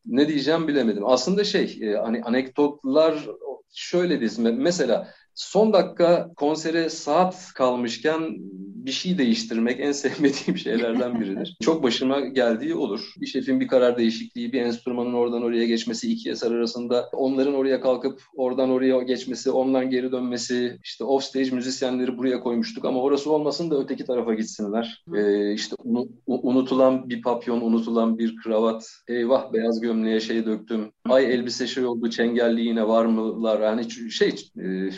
ne 0.07 0.29
diyeceğim 0.29 0.69
bilemedim. 0.69 1.07
Aslında 1.07 1.45
şey 1.45 1.79
e, 1.83 1.97
hani 1.97 2.23
anekdotlar 2.23 3.29
şöyle 3.75 4.21
diyeyim. 4.21 4.63
Mesela 4.63 5.15
Son 5.35 5.73
dakika 5.73 6.31
konsere 6.37 6.91
saat 6.91 7.53
kalmışken 7.55 8.39
bir 8.85 8.93
şey 8.93 9.19
değiştirmek 9.19 9.81
en 9.81 9.93
sevmediğim 10.05 10.59
şeylerden 10.59 11.21
biridir. 11.21 11.57
Çok 11.63 11.83
başıma 11.83 12.21
geldiği 12.21 12.75
olur. 12.75 13.13
Bir 13.21 13.27
şefin 13.27 13.61
bir 13.61 13.69
karar 13.69 13.99
değişikliği, 13.99 14.53
bir 14.53 14.61
enstrümanın 14.61 15.13
oradan 15.13 15.43
oraya 15.43 15.67
geçmesi, 15.67 16.13
iki 16.13 16.31
eser 16.31 16.51
arasında 16.51 17.09
onların 17.13 17.55
oraya 17.55 17.81
kalkıp 17.81 18.23
oradan 18.37 18.71
oraya 18.71 19.03
geçmesi, 19.03 19.51
ondan 19.51 19.91
geri 19.91 20.13
dönmesi, 20.13 20.79
işte 20.85 21.05
off 21.05 21.25
stage 21.25 21.51
müzisyenleri 21.51 22.19
buraya 22.19 22.41
koymuştuk 22.41 22.85
ama 22.85 23.03
orası 23.03 23.33
olmasın 23.33 23.71
da 23.71 23.79
öteki 23.79 24.05
tarafa 24.05 24.35
gitsinler. 24.35 25.05
Ee, 25.15 25.53
işte 25.53 25.77
unutulan 26.27 27.09
bir 27.09 27.23
papyon, 27.23 27.61
unutulan 27.61 28.19
bir 28.19 28.37
kravat, 28.37 28.87
eyvah 29.09 29.53
beyaz 29.53 29.81
gömleğe 29.81 30.21
şey 30.21 30.47
döktüm, 30.47 30.93
ay 31.09 31.35
elbise 31.35 31.67
şey 31.67 31.85
oldu, 31.85 32.11
çengelli 32.11 32.61
yine 32.61 32.89
var 32.89 33.05
mılar? 33.05 33.61
Yani 33.61 34.11
şey 34.11 34.35
e, 34.59 34.91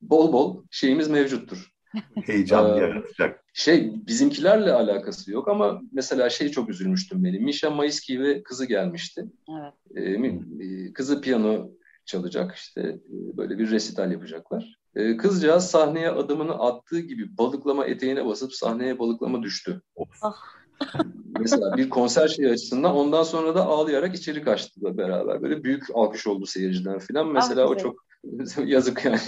bol 0.00 0.32
bol 0.32 0.62
şeyimiz 0.70 1.08
mevcuttur. 1.08 1.71
Heyecan 2.26 2.76
ee, 2.76 2.80
yaratacak. 2.80 3.44
Şey 3.52 3.92
bizimkilerle 4.06 4.72
alakası 4.72 5.32
yok 5.32 5.48
ama 5.48 5.80
mesela 5.92 6.30
şey 6.30 6.48
çok 6.48 6.68
üzülmüştüm 6.68 7.24
benim. 7.24 7.44
Misha 7.44 7.70
Maiski 7.70 8.20
ve 8.20 8.42
kızı 8.42 8.66
gelmişti. 8.66 9.26
Evet. 9.50 9.74
Ee, 9.96 10.92
kızı 10.92 11.20
piyano 11.20 11.70
çalacak 12.04 12.54
işte 12.54 12.80
e, 12.80 13.36
böyle 13.36 13.58
bir 13.58 13.70
resital 13.70 14.12
yapacaklar. 14.12 14.76
Ee, 14.94 15.16
kızcağız 15.16 15.64
sahneye 15.64 16.10
adımını 16.10 16.52
attığı 16.52 17.00
gibi 17.00 17.38
balıklama 17.38 17.86
eteğine 17.86 18.26
basıp 18.26 18.54
sahneye 18.54 18.98
balıklama 18.98 19.42
düştü. 19.42 19.82
Ah. 20.22 20.36
Mesela 21.40 21.76
bir 21.76 21.90
konser 21.90 22.28
şey 22.28 22.50
açısından 22.50 22.94
ondan 22.94 23.22
sonra 23.22 23.54
da 23.54 23.66
ağlayarak 23.66 24.14
içeri 24.14 24.42
kaçtılar 24.42 24.96
beraber. 24.96 25.42
Böyle 25.42 25.64
büyük 25.64 25.84
alkış 25.94 26.26
oldu 26.26 26.46
seyirciden 26.46 26.98
falan. 26.98 27.32
Mesela 27.32 27.64
ah, 27.64 27.70
o 27.70 27.76
çok 27.76 28.04
Yazık 28.66 29.04
yani. 29.04 29.18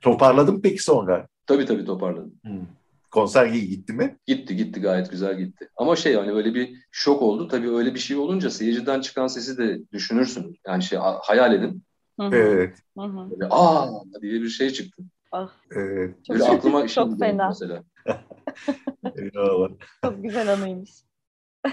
Toparladın 0.00 0.60
peki 0.60 0.82
sonra? 0.82 1.26
Tabii 1.46 1.66
tabii 1.66 1.84
toparladım. 1.84 2.34
Hmm. 2.42 2.66
Konser 3.10 3.46
iyi 3.46 3.68
gitti 3.68 3.92
mi? 3.92 4.16
Gitti 4.26 4.56
gitti 4.56 4.80
gayet 4.80 5.10
güzel 5.10 5.38
gitti. 5.38 5.68
Ama 5.76 5.96
şey 5.96 6.14
hani 6.14 6.34
böyle 6.34 6.54
bir 6.54 6.84
şok 6.90 7.22
oldu. 7.22 7.48
Tabii 7.48 7.70
öyle 7.70 7.94
bir 7.94 7.98
şey 7.98 8.16
olunca 8.16 8.50
seyirciden 8.50 9.00
çıkan 9.00 9.26
sesi 9.26 9.58
de 9.58 9.78
düşünürsün. 9.92 10.58
Yani 10.66 10.82
şey 10.82 10.98
hayal 11.22 11.54
edin. 11.54 11.82
Evet. 12.20 12.78
Böyle, 12.96 13.46
Aa 13.50 13.88
diye 14.22 14.42
bir 14.42 14.48
şey 14.48 14.70
çıktı. 14.70 15.02
Ah. 15.32 15.48
Evet. 15.70 16.24
Çok, 16.26 16.36
böyle 16.36 16.44
aklıma 16.44 16.88
çok 16.88 17.18
fena. 17.18 17.48
mesela. 17.48 17.82
çok 20.04 20.22
güzel 20.22 20.52
anıymış. 20.52 20.90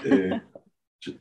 evet. 0.04 0.42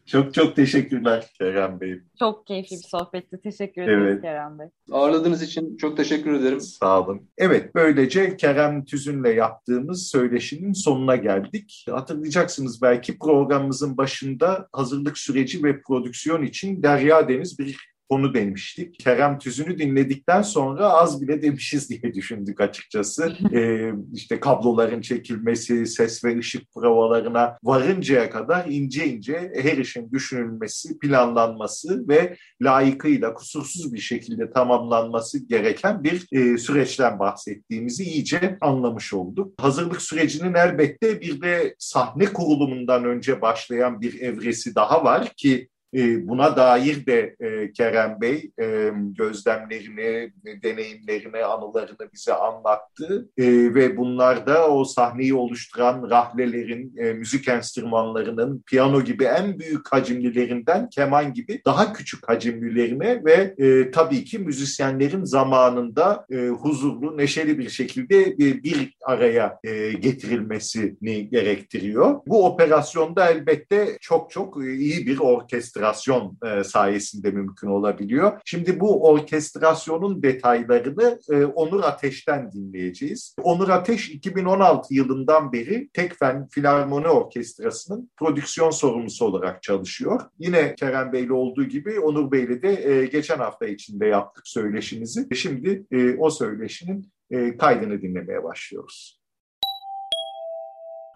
Çok 0.06 0.34
çok 0.34 0.56
teşekkürler 0.56 1.32
Kerem 1.38 1.82
Bey. 1.82 2.00
Çok 2.20 2.48
keyifli 2.48 2.76
bir 2.76 2.88
sohbetti. 2.88 3.42
Teşekkür 3.44 3.82
ederim 3.82 4.02
evet. 4.02 4.22
Kerem 4.22 4.60
Bey. 4.60 4.68
Ağırladığınız 4.92 5.42
için 5.42 5.78
çok 5.78 5.98
teşekkür 5.98 6.34
ederim. 6.34 6.62
Sağ 6.62 7.02
olun. 7.02 7.30
Evet 7.38 7.76
böylece 7.76 8.38
Kerem 8.38 8.86
Tüzün'le 8.86 9.36
yaptığımız 9.36 10.08
söyleşinin 10.08 10.74
sonuna 10.74 11.16
geldik. 11.16 11.86
Hatırlayacaksınız 11.90 12.82
belki 12.82 13.20
programımızın 13.20 13.98
başında 13.98 14.68
hazırlık 14.74 15.18
süreci 15.18 15.64
ve 15.64 15.82
prodüksiyon 15.82 16.44
için 16.44 16.84
Derya 16.84 17.30
Deniz 17.30 17.60
bir 17.60 17.91
konu 18.12 18.34
demiştik. 18.34 19.00
Kerem 19.00 19.40
Tüzün'ü 19.40 19.78
dinledikten 19.78 20.42
sonra 20.42 20.90
az 20.90 21.22
bile 21.22 21.42
demişiz 21.42 21.90
diye 21.90 22.14
düşündük 22.14 22.62
açıkçası. 22.62 23.34
ee, 23.54 23.92
işte 24.14 24.40
kabloların 24.40 25.02
çekilmesi, 25.02 25.86
ses 25.86 26.24
ve 26.24 26.38
ışık 26.38 26.74
provalarına 26.74 27.58
varıncaya 27.64 28.30
kadar 28.30 28.66
ince 28.70 29.08
ince 29.08 29.54
her 29.56 29.78
işin 29.78 30.12
düşünülmesi, 30.12 31.00
planlanması 31.00 32.08
ve 32.08 32.36
layıkıyla 32.62 33.34
kusursuz 33.34 33.94
bir 33.94 34.00
şekilde 34.00 34.52
tamamlanması 34.52 35.48
gereken 35.48 36.04
bir 36.04 36.28
e, 36.32 36.58
süreçten 36.58 37.20
bahsettiğimizi 37.20 38.04
iyice 38.04 38.58
anlamış 38.62 39.14
olduk. 39.14 39.54
Hazırlık 39.62 40.02
sürecinin 40.02 40.54
elbette 40.54 41.22
bir 41.22 41.42
de 41.42 41.76
sahne 41.80 42.26
kurulumundan 42.26 43.06
önce 43.06 43.42
başlayan 43.42 44.02
bir 44.02 44.22
evresi 44.22 44.76
daha 44.76 45.04
var 45.04 45.34
ki 45.38 45.68
e, 45.94 46.28
buna 46.28 46.58
dair 46.58 47.06
de 47.06 47.36
e, 47.40 47.72
Kerem 47.72 48.22
Bey 48.22 48.52
e, 48.62 48.92
gözlemlerini, 49.18 50.32
deneyimlerini, 50.64 51.44
anılarını 51.44 52.10
bize 52.14 52.34
anlattı. 52.34 53.30
Ve 53.40 53.98
bunlar 53.98 54.48
da 54.48 54.70
o 54.72 54.84
sahneyi 54.84 55.34
oluşturan 55.34 56.10
rahlelerin, 56.10 56.94
müzik 57.18 57.48
enstrümanlarının 57.48 58.64
piyano 58.68 59.02
gibi 59.02 59.24
en 59.24 59.60
büyük 59.60 59.92
hacimlilerinden 59.92 60.90
keman 60.90 61.34
gibi 61.34 61.62
daha 61.66 61.94
küçük 61.94 62.30
hacimlilerine 62.30 63.26
ve 63.26 63.56
tabii 63.92 64.24
ki 64.24 64.40
müzisyenlerin 64.40 65.24
zamanında 65.24 66.26
huzurlu, 66.60 67.18
neşeli 67.18 67.60
bir 67.60 67.70
şekilde 67.70 68.38
bir 68.38 68.98
araya 69.06 69.60
getirilmesini 70.00 71.30
gerektiriyor. 71.30 72.20
Bu 72.28 72.46
operasyonda 72.46 73.30
elbette 73.30 73.98
çok 74.02 74.32
çok 74.32 74.58
iyi 74.64 75.08
bir 75.08 75.20
orkestra 75.20 75.81
orkestrasyon 75.82 76.38
e, 76.46 76.64
sayesinde 76.64 77.32
mümkün 77.32 77.68
olabiliyor. 77.68 78.42
Şimdi 78.46 78.80
bu 78.80 79.08
orkestrasyonun 79.10 80.24
detaylarını 80.24 81.20
e, 81.32 81.46
Onur 81.46 81.84
Ateş'ten 81.84 82.52
dinleyeceğiz. 82.52 83.36
Onur 83.44 83.70
Ateş 83.70 84.10
2016 84.10 84.94
yılından 84.94 85.54
beri 85.54 85.90
Tekfen 85.94 86.48
Filarmoni 86.48 87.08
Orkestrası'nın 87.08 88.12
prodüksiyon 88.18 88.70
sorumlusu 88.70 89.26
olarak 89.26 89.64
çalışıyor. 89.64 90.22
Yine 90.40 90.76
Kerem 90.76 91.14
Bey'le 91.14 91.32
olduğu 91.32 91.64
gibi 91.64 92.00
Onur 92.00 92.32
Bey'le 92.32 92.62
de 92.62 92.92
e, 92.92 93.06
geçen 93.06 93.38
hafta 93.38 93.68
içinde 93.68 94.06
yaptık 94.06 94.48
söyleşimizi. 94.48 95.36
Şimdi 95.36 95.86
e, 95.92 96.16
o 96.18 96.30
söyleşinin 96.30 97.12
e, 97.32 97.58
kaydını 97.58 98.02
dinlemeye 98.02 98.44
başlıyoruz. 98.44 99.21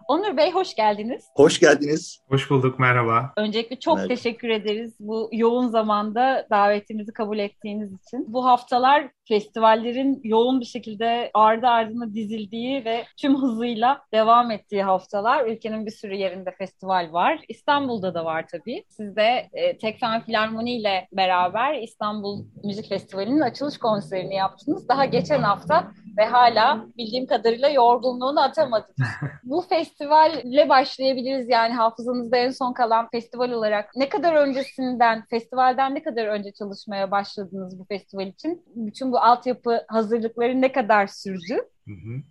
Onur 0.08 0.36
Bey 0.36 0.52
hoş 0.52 0.74
geldiniz. 0.74 1.24
Hoş 1.34 1.60
geldiniz. 1.60 2.20
Hoş 2.28 2.50
bulduk, 2.50 2.78
merhaba. 2.78 3.32
Öncelikle 3.36 3.76
çok 3.76 3.96
merhaba. 3.96 4.14
teşekkür 4.14 4.48
ederiz 4.48 4.94
bu 5.00 5.28
yoğun 5.32 5.68
zamanda 5.68 6.46
davetimizi 6.50 7.12
kabul 7.12 7.38
ettiğiniz 7.38 7.92
için. 7.92 8.24
Bu 8.28 8.44
haftalar 8.44 9.08
festivallerin 9.28 10.20
yoğun 10.24 10.60
bir 10.60 10.64
şekilde 10.64 11.30
ardı 11.34 11.66
ardına 11.66 12.14
dizildiği 12.14 12.84
ve 12.84 13.04
tüm 13.16 13.42
hızıyla 13.42 14.00
devam 14.12 14.50
ettiği 14.50 14.82
haftalar. 14.82 15.46
Ülkenin 15.46 15.86
bir 15.86 15.90
sürü 15.90 16.14
yerinde 16.14 16.50
festival 16.58 17.12
var. 17.12 17.40
İstanbul'da 17.48 18.14
da 18.14 18.24
var 18.24 18.44
tabii. 18.52 18.84
Siz 18.88 19.16
de 19.16 19.48
e, 19.52 19.78
Tekfen 19.78 20.22
Filarmoni 20.22 20.76
ile 20.76 21.08
beraber 21.12 21.74
İstanbul 21.82 22.44
Müzik 22.64 22.88
Festivali'nin 22.88 23.40
açılış 23.40 23.78
konserini 23.78 24.34
yaptınız. 24.34 24.88
Daha 24.88 25.04
geçen 25.04 25.42
hafta 25.42 25.92
ve 26.16 26.24
hala 26.24 26.86
bildiğim 26.98 27.26
kadarıyla 27.26 27.68
yorgunluğunu 27.68 28.40
atamadınız. 28.40 29.08
Bu 29.44 29.60
festivalle 29.60 30.68
başlayabiliriz 30.68 31.48
yani 31.48 31.74
hafızanızda 31.74 32.36
en 32.36 32.50
son 32.50 32.72
kalan 32.72 33.08
festival 33.10 33.50
olarak. 33.50 33.96
Ne 33.96 34.08
kadar 34.08 34.34
öncesinden, 34.34 35.24
festivalden 35.30 35.94
ne 35.94 36.02
kadar 36.02 36.26
önce 36.26 36.52
çalışmaya 36.52 37.10
başladınız 37.10 37.78
bu 37.78 37.84
festival 37.84 38.26
için? 38.26 38.62
Bütün 38.74 39.12
bu 39.12 39.18
altyapı 39.18 39.84
hazırlıkları 39.88 40.60
ne 40.60 40.72
kadar 40.72 41.06
sürdü? 41.06 41.54
Hı 41.88 41.94
hı. 41.94 42.22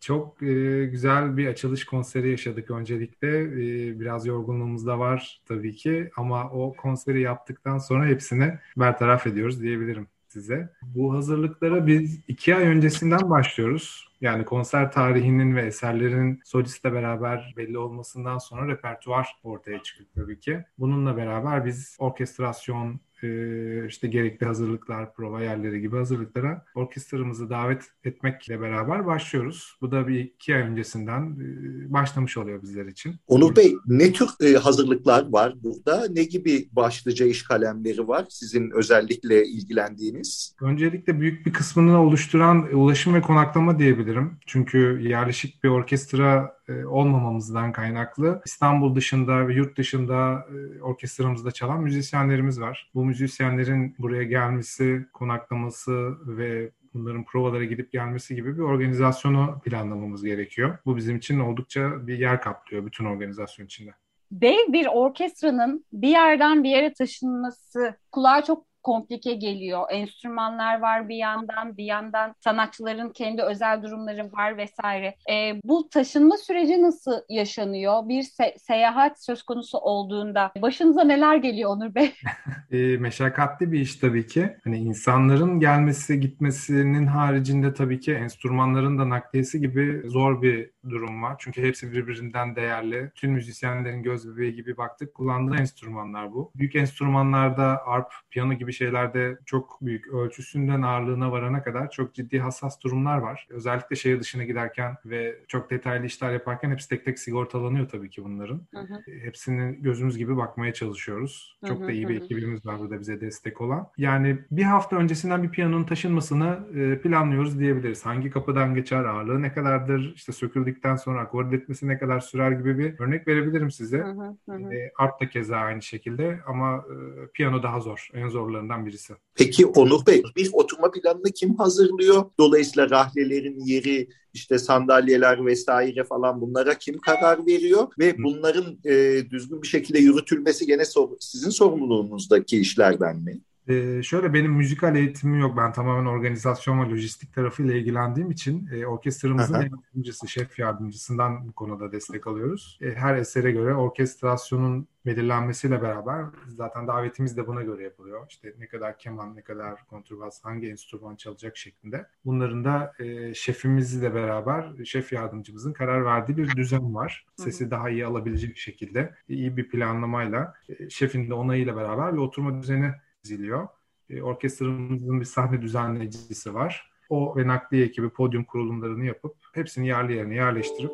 Çok 0.00 0.42
e, 0.42 0.84
güzel 0.86 1.36
bir 1.36 1.46
açılış 1.46 1.84
konseri 1.84 2.30
yaşadık 2.30 2.70
öncelikle. 2.70 3.40
E, 3.40 4.00
biraz 4.00 4.26
yorgunluğumuz 4.26 4.86
da 4.86 4.98
var 4.98 5.42
tabii 5.48 5.74
ki 5.74 6.10
ama 6.16 6.50
o 6.50 6.74
konseri 6.76 7.20
yaptıktan 7.20 7.78
sonra 7.78 8.06
hepsini 8.06 8.58
bertaraf 8.76 9.26
ediyoruz 9.26 9.62
diyebilirim 9.62 10.06
size. 10.32 10.72
Bu 10.82 11.14
hazırlıklara 11.14 11.86
biz 11.86 12.20
iki 12.28 12.56
ay 12.56 12.64
öncesinden 12.64 13.30
başlıyoruz. 13.30 14.11
Yani 14.22 14.44
konser 14.44 14.92
tarihinin 14.92 15.56
ve 15.56 15.62
eserlerin 15.66 16.40
solistle 16.44 16.92
beraber 16.92 17.54
belli 17.56 17.78
olmasından 17.78 18.38
sonra 18.38 18.68
repertuar 18.68 19.36
ortaya 19.42 19.82
çıkıyor 19.82 20.10
tabii 20.14 20.40
ki. 20.40 20.64
Bununla 20.78 21.16
beraber 21.16 21.64
biz 21.64 21.96
orkestrasyon, 21.98 23.00
e, 23.22 23.86
işte 23.86 24.08
gerekli 24.08 24.46
hazırlıklar, 24.46 25.14
prova 25.14 25.42
yerleri 25.42 25.80
gibi 25.80 25.96
hazırlıklara 25.96 26.64
orkestramızı 26.74 27.50
davet 27.50 27.82
etmekle 28.04 28.60
beraber 28.60 29.06
başlıyoruz. 29.06 29.76
Bu 29.80 29.90
da 29.90 30.08
bir 30.08 30.18
iki 30.18 30.54
ay 30.54 30.60
öncesinden 30.62 31.22
e, 31.22 31.92
başlamış 31.92 32.36
oluyor 32.36 32.62
bizler 32.62 32.86
için. 32.86 33.14
Onur 33.26 33.56
Bey 33.56 33.74
ne 33.86 34.12
tür 34.12 34.28
e, 34.40 34.52
hazırlıklar 34.52 35.32
var 35.32 35.54
burada? 35.62 36.06
Ne 36.10 36.24
gibi 36.24 36.68
başlıca 36.72 37.26
iş 37.26 37.42
kalemleri 37.42 38.08
var 38.08 38.26
sizin 38.28 38.70
özellikle 38.70 39.46
ilgilendiğiniz? 39.46 40.56
Öncelikle 40.60 41.20
büyük 41.20 41.46
bir 41.46 41.52
kısmını 41.52 42.02
oluşturan 42.02 42.74
ulaşım 42.74 43.14
ve 43.14 43.22
konaklama 43.22 43.78
diyebilirim. 44.12 44.38
Çünkü 44.46 45.00
yerleşik 45.02 45.64
bir 45.64 45.68
orkestra 45.68 46.56
e, 46.68 46.84
olmamamızdan 46.84 47.72
kaynaklı 47.72 48.42
İstanbul 48.44 48.94
dışında 48.94 49.48
ve 49.48 49.54
yurt 49.54 49.78
dışında 49.78 50.46
e, 50.50 50.82
orkestramızda 50.82 51.52
çalan 51.52 51.82
müzisyenlerimiz 51.82 52.60
var. 52.60 52.90
Bu 52.94 53.04
müzisyenlerin 53.04 53.94
buraya 53.98 54.22
gelmesi, 54.22 55.06
konaklaması 55.12 56.16
ve 56.26 56.70
bunların 56.94 57.24
provalara 57.24 57.64
gidip 57.64 57.92
gelmesi 57.92 58.34
gibi 58.34 58.56
bir 58.56 58.62
organizasyonu 58.62 59.60
planlamamız 59.64 60.24
gerekiyor. 60.24 60.78
Bu 60.86 60.96
bizim 60.96 61.16
için 61.16 61.40
oldukça 61.40 62.06
bir 62.06 62.18
yer 62.18 62.40
kaplıyor 62.40 62.86
bütün 62.86 63.04
organizasyon 63.04 63.66
içinde. 63.66 63.90
Dev 64.32 64.72
bir 64.72 64.86
orkestranın 64.86 65.84
bir 65.92 66.08
yerden 66.08 66.64
bir 66.64 66.70
yere 66.70 66.92
taşınması 66.92 67.94
kulağa 68.12 68.44
çok 68.44 68.71
komplike 68.82 69.34
geliyor. 69.34 69.86
Enstrümanlar 69.90 70.80
var 70.80 71.08
bir 71.08 71.16
yandan, 71.16 71.76
bir 71.76 71.84
yandan 71.84 72.34
sanatçıların 72.40 73.10
kendi 73.10 73.42
özel 73.42 73.82
durumları 73.82 74.32
var 74.32 74.56
vesaire. 74.56 75.14
E, 75.30 75.60
bu 75.64 75.88
taşınma 75.88 76.36
süreci 76.36 76.82
nasıl 76.82 77.20
yaşanıyor? 77.28 78.08
Bir 78.08 78.22
se- 78.22 78.58
seyahat 78.58 79.24
söz 79.24 79.42
konusu 79.42 79.78
olduğunda 79.78 80.52
başınıza 80.62 81.04
neler 81.04 81.36
geliyor 81.36 81.70
Onur 81.70 81.94
Bey? 81.94 82.12
e, 82.72 82.96
meşakkatli 82.96 83.72
bir 83.72 83.80
iş 83.80 83.96
tabii 83.96 84.26
ki. 84.26 84.56
Hani 84.64 84.78
insanların 84.78 85.60
gelmesi, 85.60 86.20
gitmesinin 86.20 87.06
haricinde 87.06 87.74
tabii 87.74 88.00
ki 88.00 88.12
enstrümanların 88.12 88.98
da 88.98 89.08
nakliyesi 89.08 89.60
gibi 89.60 90.02
zor 90.04 90.42
bir 90.42 90.70
durum 90.88 91.22
var. 91.22 91.36
Çünkü 91.38 91.62
hepsi 91.62 91.92
birbirinden 91.92 92.56
değerli. 92.56 93.10
Tüm 93.14 93.32
müzisyenlerin 93.32 94.02
göz 94.02 94.28
bebeği 94.28 94.54
gibi 94.54 94.76
baktık. 94.76 95.14
Kullandığı 95.14 95.56
enstrümanlar 95.56 96.32
bu. 96.32 96.52
Büyük 96.54 96.76
enstrümanlarda 96.76 97.86
arp, 97.86 98.12
piyano 98.30 98.52
gibi 98.52 98.72
şeylerde 98.72 99.38
çok 99.46 99.78
büyük 99.82 100.06
ölçüsünden 100.06 100.82
ağırlığına 100.82 101.32
varana 101.32 101.62
kadar 101.62 101.90
çok 101.90 102.14
ciddi 102.14 102.38
hassas 102.38 102.80
durumlar 102.80 103.18
var. 103.18 103.46
Özellikle 103.50 103.96
şehir 103.96 104.20
dışına 104.20 104.44
giderken 104.44 104.96
ve 105.04 105.38
çok 105.48 105.70
detaylı 105.70 106.06
işler 106.06 106.32
yaparken 106.32 106.70
hepsi 106.70 106.88
tek 106.88 107.04
tek 107.04 107.18
sigortalanıyor 107.18 107.88
tabii 107.88 108.10
ki 108.10 108.24
bunların. 108.24 108.66
Hı 108.74 108.80
hı. 108.80 109.12
Hepsini 109.22 109.82
gözümüz 109.82 110.18
gibi 110.18 110.36
bakmaya 110.36 110.74
çalışıyoruz. 110.74 111.58
Çok 111.68 111.78
hı 111.78 111.84
hı, 111.84 111.88
da 111.88 111.92
iyi 111.92 112.08
bir 112.08 112.16
ekibimiz 112.16 112.61
var 112.66 112.78
burada 112.78 113.00
bize 113.00 113.20
destek 113.20 113.60
olan. 113.60 113.88
Yani 113.98 114.38
bir 114.50 114.62
hafta 114.62 114.96
öncesinden 114.96 115.42
bir 115.42 115.48
piyanonun 115.48 115.84
taşınmasını 115.84 116.58
e, 116.74 116.98
planlıyoruz 117.00 117.58
diyebiliriz. 117.58 118.06
Hangi 118.06 118.30
kapıdan 118.30 118.74
geçer, 118.74 119.04
ağırlığı 119.04 119.42
ne 119.42 119.52
kadardır, 119.52 120.12
işte 120.16 120.32
söküldükten 120.32 120.96
sonra 120.96 121.20
akord 121.20 121.52
etmesi 121.52 121.88
ne 121.88 121.98
kadar 121.98 122.20
sürer 122.20 122.50
gibi 122.50 122.78
bir 122.78 123.00
örnek 123.00 123.28
verebilirim 123.28 123.70
size. 123.70 123.98
Hı 123.98 124.36
hı 124.48 124.52
hı. 124.52 124.74
E, 124.74 124.92
art 124.98 125.20
da 125.20 125.28
keza 125.28 125.56
aynı 125.56 125.82
şekilde 125.82 126.40
ama 126.46 126.76
e, 126.76 127.26
piyano 127.26 127.62
daha 127.62 127.80
zor. 127.80 128.08
En 128.14 128.28
zorlarından 128.28 128.86
birisi. 128.86 129.14
Peki 129.34 129.66
Onur 129.66 130.06
Bey 130.06 130.22
bir 130.36 130.50
oturma 130.52 130.90
planını 130.90 131.30
kim 131.34 131.54
hazırlıyor? 131.56 132.24
Dolayısıyla 132.38 132.90
rahlelerin 132.90 133.60
yeri, 133.60 134.08
işte 134.32 134.58
sandalyeler 134.58 135.46
vesaire 135.46 136.04
falan 136.04 136.40
bunlara 136.40 136.78
kim 136.78 136.98
karar 136.98 137.46
veriyor? 137.46 137.88
Ve 137.98 138.16
bunların 138.18 138.78
e, 138.84 139.22
düzgün 139.30 139.62
bir 139.62 139.66
şekilde 139.68 139.98
yürütülmesi 139.98 140.66
gene 140.66 140.84
sor- 140.84 141.16
sizin 141.20 141.50
sorumluluğunuzdaki 141.50 142.60
işlerden 142.60 143.16
mi? 143.16 143.40
Ee, 143.68 144.02
şöyle 144.02 144.34
benim 144.34 144.52
müzikal 144.52 144.96
eğitimim 144.96 145.40
yok. 145.40 145.56
Ben 145.56 145.72
tamamen 145.72 146.06
organizasyon 146.06 146.84
ve 146.84 146.90
lojistik 146.90 147.34
tarafıyla 147.34 147.74
ilgilendiğim 147.74 148.30
için 148.30 148.68
e, 148.72 148.86
orkestramızın 148.86 149.60
yardımcısı, 149.60 150.28
şef 150.28 150.58
yardımcısından 150.58 151.48
bu 151.48 151.52
konuda 151.52 151.92
destek 151.92 152.26
alıyoruz. 152.26 152.78
E, 152.82 152.90
her 152.94 153.16
esere 153.16 153.52
göre 153.52 153.74
orkestrasyonun 153.74 154.88
belirlenmesiyle 155.06 155.82
beraber 155.82 156.24
zaten 156.48 156.86
davetimiz 156.86 157.36
de 157.36 157.46
buna 157.46 157.62
göre 157.62 157.82
yapılıyor. 157.82 158.26
İşte 158.28 158.54
ne 158.58 158.66
kadar 158.66 158.98
keman, 158.98 159.36
ne 159.36 159.42
kadar 159.42 159.86
kontrbas, 159.86 160.44
hangi 160.44 160.70
enstrüman 160.70 161.16
çalacak 161.16 161.56
şeklinde. 161.56 162.06
Bunların 162.24 162.64
da 162.64 162.92
e, 162.98 163.34
şefimizle 163.34 164.14
beraber 164.14 164.84
şef 164.84 165.12
yardımcımızın 165.12 165.72
karar 165.72 166.04
verdiği 166.04 166.36
bir 166.36 166.56
düzen 166.56 166.94
var. 166.94 167.26
Sesi 167.36 167.70
daha 167.70 167.90
iyi 167.90 168.06
alabilecek 168.06 168.56
şekilde 168.56 169.14
iyi 169.28 169.56
bir 169.56 169.68
planlamayla 169.68 170.54
e, 170.68 170.90
şefin 170.90 171.30
de 171.30 171.34
onayıyla 171.34 171.76
beraber 171.76 172.12
bir 172.12 172.18
oturma 172.18 172.62
düzeni 172.62 172.92
çiziliyor. 173.22 173.68
E, 174.10 174.22
orkestramızın 174.22 175.20
bir 175.20 175.24
sahne 175.24 175.62
düzenleyicisi 175.62 176.54
var. 176.54 176.92
O 177.08 177.36
ve 177.36 177.46
nakliye 177.46 177.86
ekibi 177.86 178.10
podyum 178.10 178.44
kurulumlarını 178.44 179.04
yapıp 179.04 179.36
hepsini 179.54 179.88
yerli 179.88 180.16
yerine 180.16 180.34
yerleştirip 180.34 180.92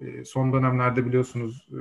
e, 0.00 0.24
son 0.24 0.52
dönemlerde 0.52 1.06
biliyorsunuz 1.06 1.68
e, 1.72 1.80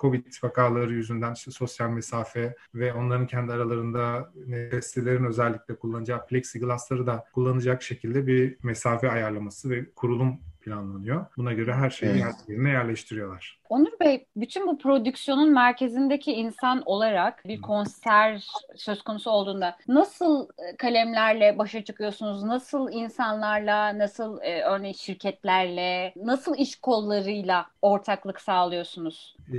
Covid 0.00 0.26
vakaları 0.42 0.92
yüzünden 0.92 1.32
işte 1.32 1.50
sosyal 1.50 1.90
mesafe 1.90 2.56
ve 2.74 2.92
onların 2.92 3.26
kendi 3.26 3.52
aralarında 3.52 4.32
nefeslilerin 4.46 5.24
özellikle 5.24 5.76
kullanacağı 5.76 6.26
plexiglassları 6.26 7.06
da 7.06 7.24
kullanacak 7.32 7.82
şekilde 7.82 8.26
bir 8.26 8.56
mesafe 8.62 9.10
ayarlaması 9.10 9.70
ve 9.70 9.90
kurulum 9.96 10.40
planlanıyor. 10.62 11.26
Buna 11.36 11.52
göre 11.52 11.74
her 11.74 11.90
şeyi 11.90 12.12
evet. 12.12 12.34
yerine 12.48 12.70
yerleştiriyorlar. 12.70 13.58
Onur 13.68 13.92
Bey, 14.00 14.26
bütün 14.36 14.66
bu 14.66 14.78
prodüksiyonun 14.78 15.52
merkezindeki 15.52 16.32
insan 16.32 16.82
olarak 16.86 17.44
bir 17.44 17.60
konser 17.60 18.46
söz 18.76 19.02
konusu 19.02 19.30
olduğunda 19.30 19.76
nasıl 19.88 20.44
e, 20.44 20.76
kalemlerle 20.76 21.58
başa 21.58 21.84
çıkıyorsunuz? 21.84 22.42
Nasıl 22.42 22.92
insanlarla, 22.92 23.98
nasıl 23.98 24.38
e, 24.42 24.62
örneğin 24.62 24.94
şirketlerle, 24.94 26.14
nasıl 26.16 26.56
iş 26.58 26.76
kollarıyla 26.76 27.66
ortaklık 27.82 28.40
sağlıyorsunuz? 28.40 29.36
Ee, 29.52 29.58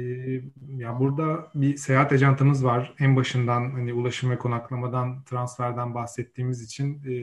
ya 0.78 1.00
burada 1.00 1.48
bir 1.56 1.78
seyahat 1.78 2.12
ajantamız 2.12 2.66
var. 2.66 2.94
En 3.00 3.16
başından 3.16 3.72
hani 3.72 3.94
ulaşım 3.94 4.32
ve 4.32 4.38
konaklamadan, 4.38 5.24
transferden 5.24 5.96
bahsettiğimiz 5.96 6.62
için 6.62 6.94
e, 6.94 7.14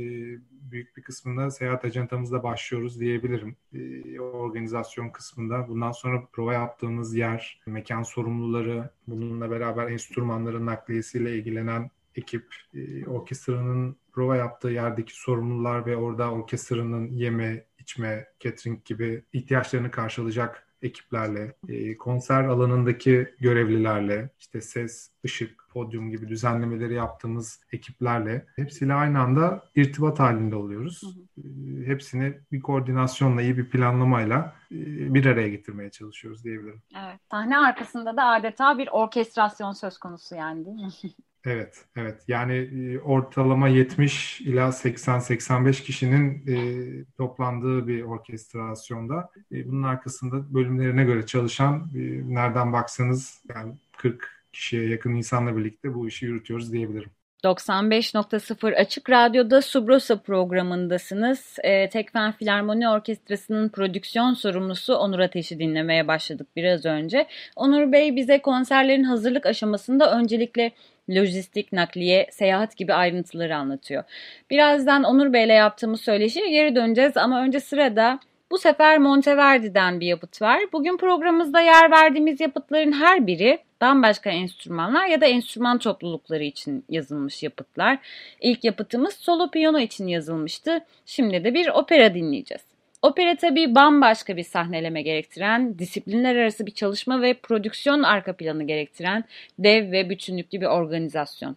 büyük 0.61 0.97
bir 0.97 1.03
kısmında 1.03 1.51
seyahat 1.51 1.85
ajantamızla 1.85 2.43
başlıyoruz 2.43 3.01
diyebilirim. 3.01 3.57
E, 3.73 4.21
organizasyon 4.21 5.11
kısmında. 5.11 5.69
Bundan 5.69 5.93
sonra 5.93 6.27
prova 6.33 6.53
yaptığımız 6.53 7.15
yer, 7.15 7.61
mekan 7.67 8.03
sorumluları, 8.03 8.91
bununla 9.07 9.51
beraber 9.51 9.91
enstrümanların 9.91 10.67
nakliyesiyle 10.67 11.37
ilgilenen 11.37 11.91
ekip, 12.15 12.55
e, 12.75 13.07
orkestranın 13.07 13.97
prova 14.13 14.37
yaptığı 14.37 14.69
yerdeki 14.69 15.21
sorumlular 15.21 15.87
ve 15.87 15.97
orada 15.97 16.33
orkestranın 16.33 17.11
yeme, 17.11 17.65
içme, 17.79 18.29
catering 18.41 18.85
gibi 18.85 19.23
ihtiyaçlarını 19.33 19.91
karşılayacak 19.91 20.67
ekiplerle, 20.83 21.55
e, 21.69 21.97
konser 21.97 22.45
alanındaki 22.45 23.35
görevlilerle, 23.41 24.31
işte 24.39 24.61
ses, 24.61 25.11
ışık, 25.25 25.60
podyum 25.71 26.11
gibi 26.11 26.29
düzenlemeleri 26.29 26.95
yaptığımız 26.95 27.61
ekiplerle 27.73 28.47
hepsiyle 28.57 28.95
aynı 28.95 29.21
anda 29.21 29.63
irtibat 29.75 30.21
halinde 30.21 30.57
oluyoruz. 30.57 31.03
Hı 31.03 31.07
hı. 31.07 31.49
Ee, 31.49 31.87
hepsini 31.87 32.35
bir 32.53 32.61
koordinasyonla, 32.61 33.43
iyi 33.43 33.59
bir 33.59 33.71
planlamayla 33.71 34.55
e, 34.73 35.15
bir 35.15 35.27
araya 35.27 35.49
getirmeye 35.49 35.91
çalışıyoruz 35.91 36.45
diyebilirim. 36.45 36.83
Evet. 37.05 37.21
Sahne 37.31 37.59
arkasında 37.59 38.17
da 38.17 38.25
adeta 38.25 38.79
bir 38.79 38.89
orkestrasyon 38.89 39.73
söz 39.73 39.99
konusu 39.99 40.35
yani 40.35 40.67
değil 40.67 40.77
mi? 40.77 40.91
Evet, 41.45 41.85
evet. 41.97 42.23
Yani 42.29 42.55
e, 42.55 42.99
ortalama 42.99 43.69
70 43.69 44.41
ila 44.41 44.69
80-85 44.69 45.83
kişinin 45.83 46.45
e, 46.47 47.05
toplandığı 47.17 47.89
bir 47.89 48.03
orkestrasyonda. 48.03 49.31
E, 49.53 49.69
bunun 49.69 49.83
arkasında 49.83 50.55
bölümlerine 50.55 51.05
göre 51.05 51.27
çalışan, 51.27 51.91
e, 51.95 51.99
nereden 52.35 52.73
baksanız 52.73 53.43
yani 53.49 53.75
40 53.97 54.40
kişiye 54.53 54.89
yakın 54.89 55.15
insanla 55.15 55.57
birlikte 55.57 55.95
bu 55.95 56.09
işi 56.09 56.27
yürütüyoruz 56.27 56.73
diyebilirim. 56.73 57.11
95.0 57.45 58.75
Açık 58.75 59.11
Radyo'da 59.11 59.63
Subrosa 59.63 60.17
programındasınız. 60.17 61.57
E, 61.63 61.89
Tekfen 61.89 62.33
Filarmoni 62.33 62.89
Orkestrası'nın 62.89 63.69
prodüksiyon 63.69 64.35
sorumlusu 64.35 64.95
Onur 64.95 65.19
Ateş'i 65.19 65.59
dinlemeye 65.59 66.09
başladık 66.09 66.47
biraz 66.57 66.87
önce. 66.87 67.27
Onur 67.57 67.93
Bey 67.93 68.17
bize 68.17 68.43
konserlerin 68.43 69.05
hazırlık 69.05 69.47
aşamasında 69.47 70.19
öncelikle 70.19 70.73
lojistik, 71.11 71.73
nakliye, 71.73 72.27
seyahat 72.31 72.77
gibi 72.77 72.95
ayrıntıları 72.95 73.57
anlatıyor. 73.57 74.05
Birazdan 74.51 75.05
Onur 75.05 75.33
Bey'le 75.33 75.55
yaptığımız 75.55 76.01
söyleşiye 76.01 76.51
geri 76.51 76.75
döneceğiz 76.77 77.17
ama 77.17 77.43
önce 77.43 77.61
sırada 77.61 78.21
bu 78.51 78.59
sefer 78.59 78.99
Monteverdi'den 78.99 80.01
bir 80.01 80.07
yapıt 80.07 80.43
var. 80.43 80.61
Bugün 80.73 80.97
programımızda 80.97 81.61
yer 81.61 81.91
verdiğimiz 81.91 82.41
yapıtların 82.41 82.93
her 82.93 83.27
biri 83.27 83.59
bambaşka 83.81 84.31
enstrümanlar 84.31 85.07
ya 85.07 85.21
da 85.21 85.27
enstrüman 85.27 85.79
toplulukları 85.79 86.45
için 86.45 86.85
yazılmış 86.89 87.43
yapıtlar. 87.43 87.99
İlk 88.41 88.65
yapıtımız 88.65 89.15
solo 89.15 89.51
piyano 89.51 89.79
için 89.79 90.07
yazılmıştı. 90.07 90.85
Şimdi 91.07 91.45
de 91.45 91.55
bir 91.55 91.69
opera 91.69 92.15
dinleyeceğiz. 92.15 92.63
Opera 93.03 93.37
tabii 93.37 93.75
bambaşka 93.75 94.37
bir 94.37 94.43
sahneleme 94.43 95.03
gerektiren, 95.03 95.79
disiplinler 95.79 96.37
arası 96.37 96.67
bir 96.67 96.71
çalışma 96.71 97.23
ve 97.23 97.35
prodüksiyon 97.35 98.03
arka 98.03 98.37
planı 98.37 98.67
gerektiren 98.67 99.25
dev 99.59 99.93
ve 99.93 100.11
bütünlüklü 100.11 100.61
bir 100.61 100.67
organizasyon. 100.67 101.57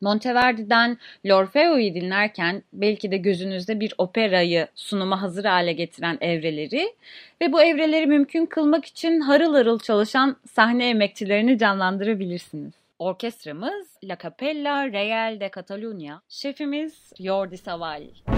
Monteverdi'den 0.00 0.98
L'Orfeo'yu 1.26 1.94
dinlerken 1.94 2.62
belki 2.72 3.10
de 3.10 3.16
gözünüzde 3.16 3.80
bir 3.80 3.94
operayı 3.98 4.68
sunuma 4.74 5.22
hazır 5.22 5.44
hale 5.44 5.72
getiren 5.72 6.18
evreleri 6.20 6.94
ve 7.40 7.52
bu 7.52 7.62
evreleri 7.62 8.06
mümkün 8.06 8.46
kılmak 8.46 8.84
için 8.84 9.20
harıl 9.20 9.54
harıl 9.54 9.78
çalışan 9.78 10.36
sahne 10.52 10.88
emekçilerini 10.88 11.58
canlandırabilirsiniz. 11.58 12.72
Orkestramız 12.98 13.86
La 14.04 14.18
Capella 14.22 14.92
Real 14.92 15.40
de 15.40 15.50
Catalunya, 15.54 16.20
şefimiz 16.28 17.12
Jordi 17.20 17.58
Savall. 17.58 18.35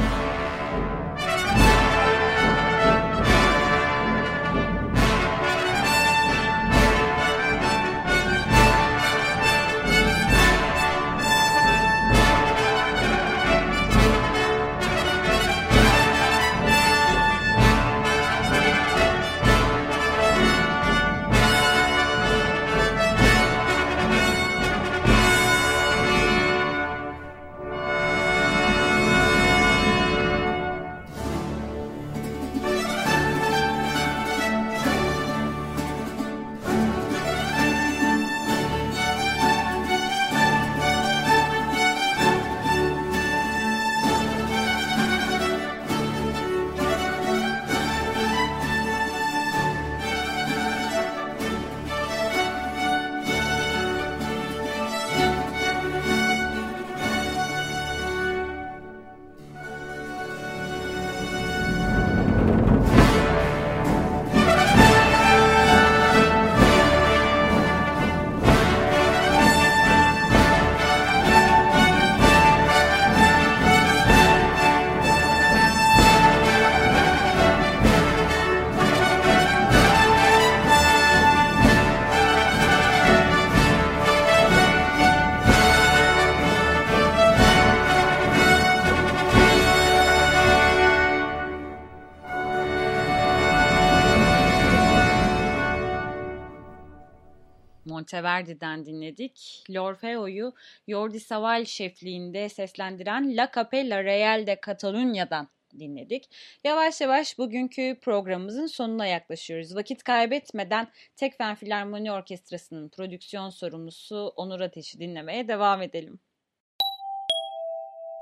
Monteverdi'den 98.19 98.87
dinledik. 98.87 99.65
L'Orfeo'yu 99.71 100.53
Jordi 100.89 101.21
Savall 101.21 101.65
şefliğinde 101.65 102.49
seslendiren 102.49 103.37
La 103.37 103.51
Capella 103.55 104.05
Real 104.05 104.47
de 104.47 104.61
Catalunya'dan 104.67 105.49
dinledik. 105.79 106.31
Yavaş 106.65 107.01
yavaş 107.01 107.39
bugünkü 107.39 107.99
programımızın 108.03 108.67
sonuna 108.67 109.07
yaklaşıyoruz. 109.07 109.77
Vakit 109.77 110.03
kaybetmeden 110.03 110.89
Tekfen 111.17 111.55
Filarmoni 111.55 112.13
Orkestrası'nın 112.13 112.89
prodüksiyon 112.89 113.51
sorumlusu 113.51 114.33
Onur 114.37 114.61
Ateş'i 114.61 115.01
dinlemeye 115.01 115.49
devam 115.49 115.83
edelim. 115.83 116.21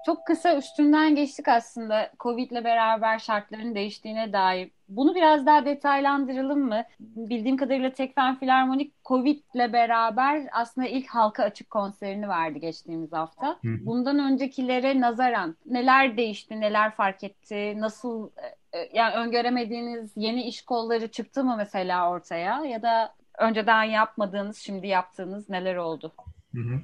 Çok 0.07 0.27
kısa 0.27 0.57
üstünden 0.57 1.15
geçtik 1.15 1.49
aslında 1.49 2.11
Covid 2.21 2.51
ile 2.51 2.65
beraber 2.65 3.19
şartların 3.19 3.75
değiştiğine 3.75 4.33
dair. 4.33 4.71
Bunu 4.89 5.14
biraz 5.14 5.47
daha 5.47 5.64
detaylandıralım 5.64 6.61
mı? 6.61 6.82
Bildiğim 7.01 7.57
kadarıyla 7.57 7.93
Tekfen 7.93 8.39
Filarmonik 8.39 9.05
Covid 9.05 9.41
ile 9.55 9.72
beraber 9.72 10.43
aslında 10.53 10.87
ilk 10.87 11.09
halka 11.09 11.43
açık 11.43 11.70
konserini 11.70 12.28
verdi 12.28 12.61
geçtiğimiz 12.61 13.12
hafta. 13.12 13.59
Bundan 13.87 14.18
öncekilere 14.18 15.01
nazaran 15.01 15.57
neler 15.66 16.16
değişti, 16.16 16.61
neler 16.61 16.95
fark 16.95 17.24
etti, 17.24 17.74
nasıl 17.80 18.30
e, 18.37 18.78
e, 18.78 18.91
yani 18.93 19.14
öngöremediğiniz 19.14 20.12
yeni 20.16 20.43
iş 20.43 20.62
kolları 20.62 21.09
çıktı 21.09 21.45
mı 21.45 21.55
mesela 21.57 22.11
ortaya 22.11 22.64
ya 22.64 22.82
da 22.82 23.14
önceden 23.39 23.84
yapmadığınız, 23.84 24.59
şimdi 24.59 24.87
yaptığınız 24.87 25.49
neler 25.49 25.76
oldu? 25.76 26.12
Hı 26.55 26.61
hı. 26.61 26.80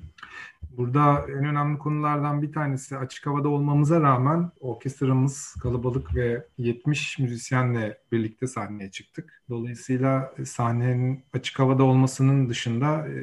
Burada 0.70 1.26
en 1.28 1.44
önemli 1.44 1.78
konulardan 1.78 2.42
bir 2.42 2.52
tanesi 2.52 2.96
açık 2.96 3.26
havada 3.26 3.48
olmamıza 3.48 4.00
rağmen 4.00 4.50
orkestramız 4.60 5.54
kalabalık 5.62 6.14
ve 6.14 6.46
70 6.58 7.18
müzisyenle 7.18 7.98
birlikte 8.12 8.46
sahneye 8.46 8.90
çıktık. 8.90 9.42
Dolayısıyla 9.48 10.34
sahnenin 10.44 11.24
açık 11.32 11.58
havada 11.58 11.84
olmasının 11.84 12.48
dışında 12.48 13.08
e, 13.08 13.14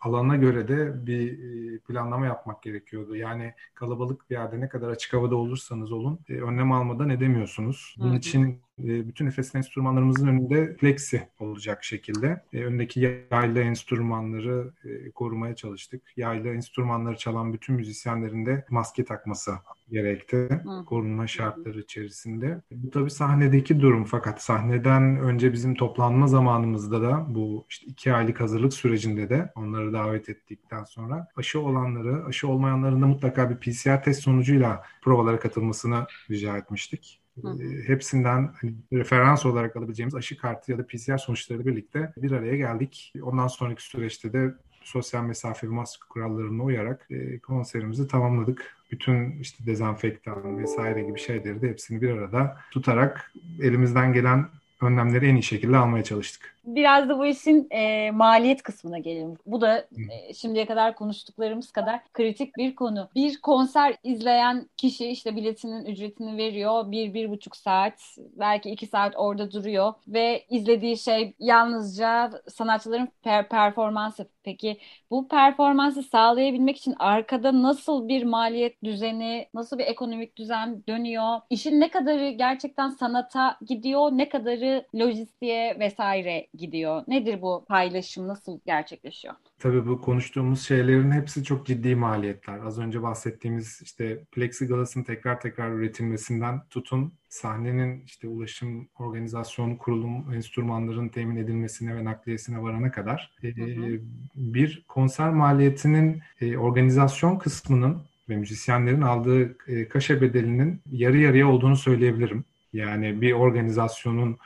alana 0.00 0.36
göre 0.36 0.68
de 0.68 1.06
bir 1.06 1.32
e, 1.32 1.78
planlama 1.78 2.26
yapmak 2.26 2.62
gerekiyordu. 2.62 3.16
Yani 3.16 3.54
kalabalık 3.74 4.30
bir 4.30 4.34
yerde 4.34 4.60
ne 4.60 4.68
kadar 4.68 4.88
açık 4.88 5.12
havada 5.12 5.36
olursanız 5.36 5.92
olun 5.92 6.18
e, 6.28 6.34
önlem 6.34 6.72
almadan 6.72 7.10
edemiyorsunuz. 7.10 7.94
Bunun 7.98 8.10
Hı-hı. 8.10 8.18
için 8.18 8.60
e, 8.78 9.08
bütün 9.08 9.26
nefes 9.26 9.54
enstrümanlarımızın 9.54 10.26
önünde 10.26 10.76
flexi 10.76 11.28
olacak 11.38 11.84
şekilde. 11.84 12.42
E, 12.52 12.64
öndeki 12.64 13.00
yaylı 13.30 13.60
enstrümanları 13.60 14.72
e, 14.84 15.10
korumaya 15.10 15.56
çalıştık. 15.56 16.02
Yaylı 16.16 16.48
enstrümanları 16.48 16.75
çalan 17.18 17.52
bütün 17.52 17.74
müzisyenlerin 17.74 18.46
de 18.46 18.64
maske 18.70 19.04
takması 19.04 19.52
gerekti. 19.90 20.48
Korunma 20.86 21.26
şartları 21.26 21.80
içerisinde. 21.80 22.62
Bu 22.70 22.90
tabii 22.90 23.10
sahnedeki 23.10 23.80
durum 23.80 24.04
fakat 24.04 24.42
sahneden 24.42 25.20
önce 25.20 25.52
bizim 25.52 25.74
toplanma 25.74 26.26
zamanımızda 26.26 27.02
da 27.02 27.26
bu 27.28 27.66
işte 27.68 27.86
iki 27.86 28.12
aylık 28.12 28.40
hazırlık 28.40 28.74
sürecinde 28.74 29.28
de 29.28 29.52
onları 29.54 29.92
davet 29.92 30.28
ettikten 30.28 30.84
sonra 30.84 31.28
aşı 31.36 31.60
olanları, 31.60 32.24
aşı 32.24 32.48
olmayanların 32.48 33.02
da 33.02 33.06
mutlaka 33.06 33.50
bir 33.50 33.56
PCR 33.56 34.02
test 34.02 34.22
sonucuyla 34.22 34.82
provalara 35.02 35.38
katılmasını 35.38 36.06
rica 36.30 36.56
etmiştik. 36.56 37.22
Hı. 37.42 37.48
Ee, 37.62 37.88
hepsinden 37.88 38.52
hani, 38.60 38.74
referans 38.92 39.46
olarak 39.46 39.76
alabileceğimiz 39.76 40.14
aşı 40.14 40.36
kartı 40.36 40.72
ya 40.72 40.78
da 40.78 40.86
PCR 40.86 41.18
sonuçları 41.18 41.66
birlikte 41.66 42.12
bir 42.16 42.32
araya 42.32 42.56
geldik. 42.56 43.12
Ondan 43.22 43.46
sonraki 43.46 43.82
süreçte 43.82 44.32
de 44.32 44.54
sosyal 44.86 45.22
mesafe 45.22 45.66
ve 45.66 45.70
maske 45.70 46.04
kurallarına 46.08 46.62
uyarak 46.62 47.06
e, 47.10 47.38
konserimizi 47.38 48.08
tamamladık. 48.08 48.76
Bütün 48.90 49.40
işte 49.40 49.66
dezenfektan 49.66 50.58
vesaire 50.58 51.02
gibi 51.02 51.18
şeyleri 51.18 51.62
de 51.62 51.68
hepsini 51.68 52.02
bir 52.02 52.10
arada 52.10 52.56
tutarak 52.70 53.32
elimizden 53.62 54.12
gelen 54.12 54.48
önlemleri 54.82 55.26
en 55.26 55.36
iyi 55.36 55.42
şekilde 55.42 55.76
almaya 55.76 56.04
çalıştık. 56.04 56.55
Biraz 56.66 57.08
da 57.08 57.18
bu 57.18 57.26
işin 57.26 57.66
e, 57.70 58.10
maliyet 58.10 58.62
kısmına 58.62 58.98
gelelim. 58.98 59.34
Bu 59.46 59.60
da 59.60 59.78
e, 59.78 60.34
şimdiye 60.34 60.66
kadar 60.66 60.94
konuştuklarımız 60.94 61.72
kadar 61.72 62.00
kritik 62.12 62.56
bir 62.56 62.74
konu. 62.74 63.08
Bir 63.14 63.40
konser 63.40 63.96
izleyen 64.02 64.68
kişi 64.76 65.06
işte 65.06 65.36
biletinin 65.36 65.84
ücretini 65.84 66.36
veriyor. 66.36 66.90
Bir, 66.90 67.14
bir 67.14 67.30
buçuk 67.30 67.56
saat, 67.56 68.16
belki 68.18 68.70
iki 68.70 68.86
saat 68.86 69.14
orada 69.16 69.50
duruyor 69.52 69.94
ve 70.08 70.44
izlediği 70.48 70.98
şey 70.98 71.34
yalnızca 71.38 72.30
sanatçıların 72.48 73.08
per 73.22 73.48
performansı. 73.48 74.28
Peki 74.42 74.78
bu 75.10 75.28
performansı 75.28 76.02
sağlayabilmek 76.02 76.76
için 76.76 76.94
arkada 76.98 77.62
nasıl 77.62 78.08
bir 78.08 78.24
maliyet 78.24 78.84
düzeni, 78.84 79.48
nasıl 79.54 79.78
bir 79.78 79.84
ekonomik 79.84 80.36
düzen 80.36 80.82
dönüyor? 80.88 81.40
İşin 81.50 81.80
ne 81.80 81.90
kadarı 81.90 82.30
gerçekten 82.30 82.88
sanata 82.88 83.58
gidiyor, 83.66 84.12
ne 84.12 84.28
kadarı 84.28 84.86
lojistiğe 84.94 85.78
vesaire 85.78 86.46
gidiyor? 86.56 87.02
Nedir 87.08 87.42
bu 87.42 87.64
paylaşım? 87.68 88.28
Nasıl 88.28 88.60
gerçekleşiyor? 88.66 89.34
Tabii 89.58 89.86
bu 89.86 90.00
konuştuğumuz 90.00 90.66
şeylerin 90.66 91.10
hepsi 91.10 91.44
çok 91.44 91.66
ciddi 91.66 91.96
maliyetler. 91.96 92.58
Az 92.58 92.78
önce 92.78 93.02
bahsettiğimiz 93.02 93.80
işte 93.82 94.24
plexiglas'ın 94.32 95.02
tekrar 95.02 95.40
tekrar 95.40 95.70
üretilmesinden 95.70 96.62
tutun 96.70 97.12
sahnenin 97.28 98.02
işte 98.04 98.28
ulaşım, 98.28 98.88
organizasyon, 98.98 99.76
kurulum, 99.76 100.34
enstrümanların 100.34 101.08
temin 101.08 101.36
edilmesine 101.36 101.96
ve 101.96 102.04
nakliyesine 102.04 102.62
varana 102.62 102.90
kadar 102.90 103.30
hı 103.40 103.48
hı. 103.48 104.00
bir 104.34 104.84
konser 104.88 105.30
maliyetinin 105.30 106.22
organizasyon 106.58 107.38
kısmının 107.38 108.02
ve 108.28 108.36
müzisyenlerin 108.36 109.02
aldığı 109.02 109.58
kaşe 109.88 110.20
bedelinin 110.20 110.80
yarı 110.90 111.18
yarıya 111.18 111.48
olduğunu 111.48 111.76
söyleyebilirim. 111.76 112.44
Yani 112.72 113.20
bir 113.20 113.32
organizasyonun 113.32 114.38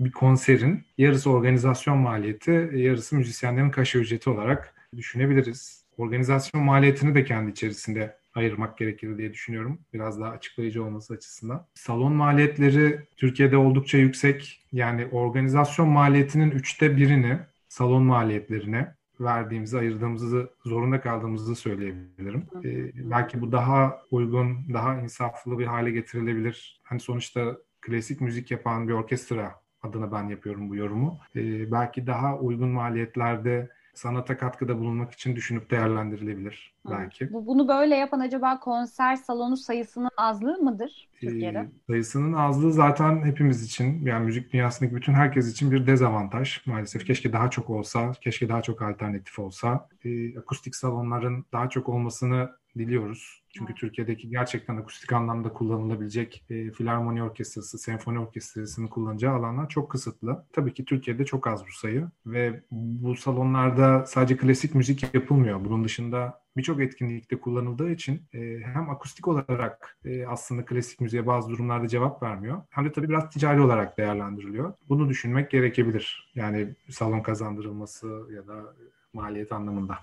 bir 0.00 0.12
konserin 0.12 0.84
yarısı 0.98 1.30
organizasyon 1.30 1.98
maliyeti, 1.98 2.70
yarısı 2.74 3.16
müzisyenlerin 3.16 3.70
kaşe 3.70 3.98
ücreti 3.98 4.30
olarak 4.30 4.74
düşünebiliriz. 4.96 5.84
Organizasyon 5.96 6.64
maliyetini 6.64 7.14
de 7.14 7.24
kendi 7.24 7.50
içerisinde 7.50 8.16
ayırmak 8.34 8.78
gerekir 8.78 9.18
diye 9.18 9.32
düşünüyorum. 9.32 9.78
Biraz 9.94 10.20
daha 10.20 10.30
açıklayıcı 10.30 10.84
olması 10.84 11.14
açısından. 11.14 11.66
Salon 11.74 12.12
maliyetleri 12.12 13.00
Türkiye'de 13.16 13.56
oldukça 13.56 13.98
yüksek. 13.98 14.66
Yani 14.72 15.06
organizasyon 15.06 15.88
maliyetinin 15.88 16.50
üçte 16.50 16.96
birini 16.96 17.38
salon 17.68 18.02
maliyetlerine 18.02 18.94
verdiğimizi, 19.20 19.78
ayırdığımızı, 19.78 20.50
zorunda 20.64 21.00
kaldığımızı 21.00 21.56
söyleyebilirim. 21.56 22.46
Ee, 22.64 22.90
belki 23.10 23.40
bu 23.40 23.52
daha 23.52 24.02
uygun, 24.10 24.74
daha 24.74 25.00
insaflı 25.00 25.58
bir 25.58 25.66
hale 25.66 25.90
getirilebilir. 25.90 26.80
Hani 26.82 27.00
sonuçta 27.00 27.56
klasik 27.80 28.20
müzik 28.20 28.50
yapan 28.50 28.88
bir 28.88 28.92
orkestra 28.92 29.59
adına 29.82 30.12
ben 30.12 30.28
yapıyorum 30.28 30.70
bu 30.70 30.76
yorumu. 30.76 31.18
Ee, 31.36 31.72
belki 31.72 32.06
daha 32.06 32.38
uygun 32.38 32.68
maliyetlerde 32.68 33.70
sanata 33.94 34.36
katkıda 34.36 34.78
bulunmak 34.78 35.12
için 35.12 35.36
düşünüp 35.36 35.70
değerlendirilebilir 35.70 36.74
belki. 36.90 37.32
Bu, 37.32 37.46
bunu 37.46 37.68
böyle 37.68 37.96
yapan 37.96 38.20
acaba 38.20 38.60
konser 38.60 39.16
salonu 39.16 39.56
sayısının 39.56 40.10
azlığı 40.16 40.58
mıdır 40.58 41.08
Türkiye'de? 41.20 41.58
Ee, 41.58 41.70
sayısının 41.86 42.32
azlığı 42.32 42.72
zaten 42.72 43.24
hepimiz 43.24 43.64
için 43.64 44.06
yani 44.06 44.24
müzik 44.24 44.52
dünyasındaki 44.52 44.96
bütün 44.96 45.12
herkes 45.12 45.52
için 45.52 45.70
bir 45.70 45.86
dezavantaj 45.86 46.66
maalesef. 46.66 47.06
Keşke 47.06 47.32
daha 47.32 47.50
çok 47.50 47.70
olsa, 47.70 48.12
keşke 48.20 48.48
daha 48.48 48.62
çok 48.62 48.82
alternatif 48.82 49.38
olsa. 49.38 49.88
Ee, 50.04 50.38
akustik 50.38 50.76
salonların 50.76 51.44
daha 51.52 51.68
çok 51.68 51.88
olmasını 51.88 52.50
diliyoruz. 52.78 53.42
Çünkü 53.48 53.72
evet. 53.72 53.80
Türkiye'deki 53.80 54.28
gerçekten 54.30 54.76
akustik 54.76 55.12
anlamda 55.12 55.52
kullanılabilecek 55.52 56.44
e, 56.50 56.70
filarmoni 56.70 57.22
orkestrası, 57.22 57.78
senfoni 57.78 58.18
orkestrasını 58.18 58.90
kullanacağı 58.90 59.34
alanlar 59.34 59.68
çok 59.68 59.90
kısıtlı. 59.90 60.44
Tabii 60.52 60.74
ki 60.74 60.84
Türkiye'de 60.84 61.24
çok 61.24 61.46
az 61.46 61.66
bu 61.66 61.72
sayı 61.72 62.08
ve 62.26 62.60
bu 62.70 63.16
salonlarda 63.16 64.06
sadece 64.06 64.36
klasik 64.36 64.74
müzik 64.74 65.14
yapılmıyor. 65.14 65.64
Bunun 65.64 65.84
dışında 65.84 66.40
birçok 66.56 66.80
etkinlikte 66.80 67.40
kullanıldığı 67.40 67.90
için 67.90 68.22
e, 68.34 68.58
hem 68.64 68.90
akustik 68.90 69.28
olarak 69.28 69.98
e, 70.04 70.26
aslında 70.26 70.64
klasik 70.64 71.00
müziğe 71.00 71.26
bazı 71.26 71.50
durumlarda 71.50 71.88
cevap 71.88 72.22
vermiyor. 72.22 72.62
Hem 72.70 72.84
de 72.84 72.92
tabii 72.92 73.08
biraz 73.08 73.30
ticari 73.30 73.60
olarak 73.60 73.98
değerlendiriliyor. 73.98 74.72
Bunu 74.88 75.08
düşünmek 75.08 75.50
gerekebilir. 75.50 76.32
Yani 76.34 76.74
salon 76.90 77.20
kazandırılması 77.20 78.26
ya 78.34 78.46
da 78.46 78.74
maliyet 79.12 79.52
anlamında. 79.52 79.98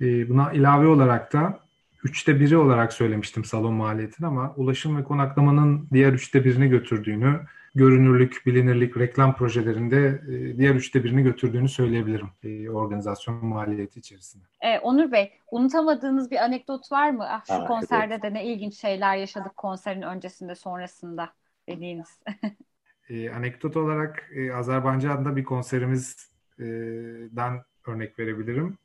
E, 0.00 0.28
buna 0.28 0.52
ilave 0.52 0.86
olarak 0.86 1.32
da 1.32 1.67
üçte 2.04 2.40
biri 2.40 2.56
olarak 2.56 2.92
söylemiştim 2.92 3.44
salon 3.44 3.74
maliyetini 3.74 4.26
ama 4.26 4.54
ulaşım 4.56 4.98
ve 4.98 5.04
konaklamanın 5.04 5.88
diğer 5.92 6.12
üçte 6.12 6.44
birini 6.44 6.68
götürdüğünü, 6.68 7.40
görünürlük, 7.74 8.42
bilinirlik, 8.46 8.96
reklam 8.96 9.36
projelerinde 9.36 10.22
e, 10.28 10.58
diğer 10.58 10.74
üçte 10.74 11.04
birini 11.04 11.22
götürdüğünü 11.22 11.68
söyleyebilirim 11.68 12.28
e, 12.42 12.70
organizasyon 12.70 13.44
maliyeti 13.44 14.00
içerisinde. 14.00 14.44
E, 14.60 14.78
Onur 14.78 15.12
Bey, 15.12 15.32
unutamadığınız 15.50 16.30
bir 16.30 16.36
anekdot 16.36 16.92
var 16.92 17.10
mı? 17.10 17.26
Ah, 17.28 17.44
şu 17.46 17.54
ha, 17.54 17.66
konserde 17.66 18.14
evet. 18.14 18.22
de 18.22 18.34
ne 18.34 18.46
ilginç 18.46 18.74
şeyler 18.74 19.16
yaşadık 19.16 19.56
konserin 19.56 20.02
öncesinde, 20.02 20.54
sonrasında 20.54 21.32
dediğiniz. 21.68 22.20
e, 23.08 23.30
anekdot 23.30 23.76
olarak 23.76 24.30
e, 24.34 24.52
Azerbaycan'da 24.52 25.36
bir 25.36 25.44
konserimizden 25.44 27.62
örnek 27.86 28.18
verebilirim. 28.18 28.78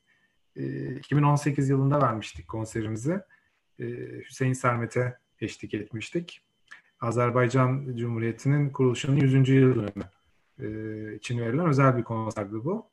2018 0.56 1.70
ee, 1.70 1.74
yılında 1.74 2.02
vermiştik 2.02 2.48
konserimizi. 2.48 3.20
Ee, 3.80 3.86
Hüseyin 4.30 4.54
Sermet'e 4.54 5.18
eşlik 5.42 5.74
etmiştik. 5.74 6.42
Azerbaycan 7.02 7.96
Cumhuriyeti'nin 7.96 8.70
kuruluşunun 8.70 9.16
100. 9.16 9.50
yıl 9.50 9.88
e, 10.60 11.16
için 11.16 11.40
verilen 11.40 11.68
özel 11.68 11.98
bir 11.98 12.04
konserdi 12.04 12.54
bu. 12.54 12.90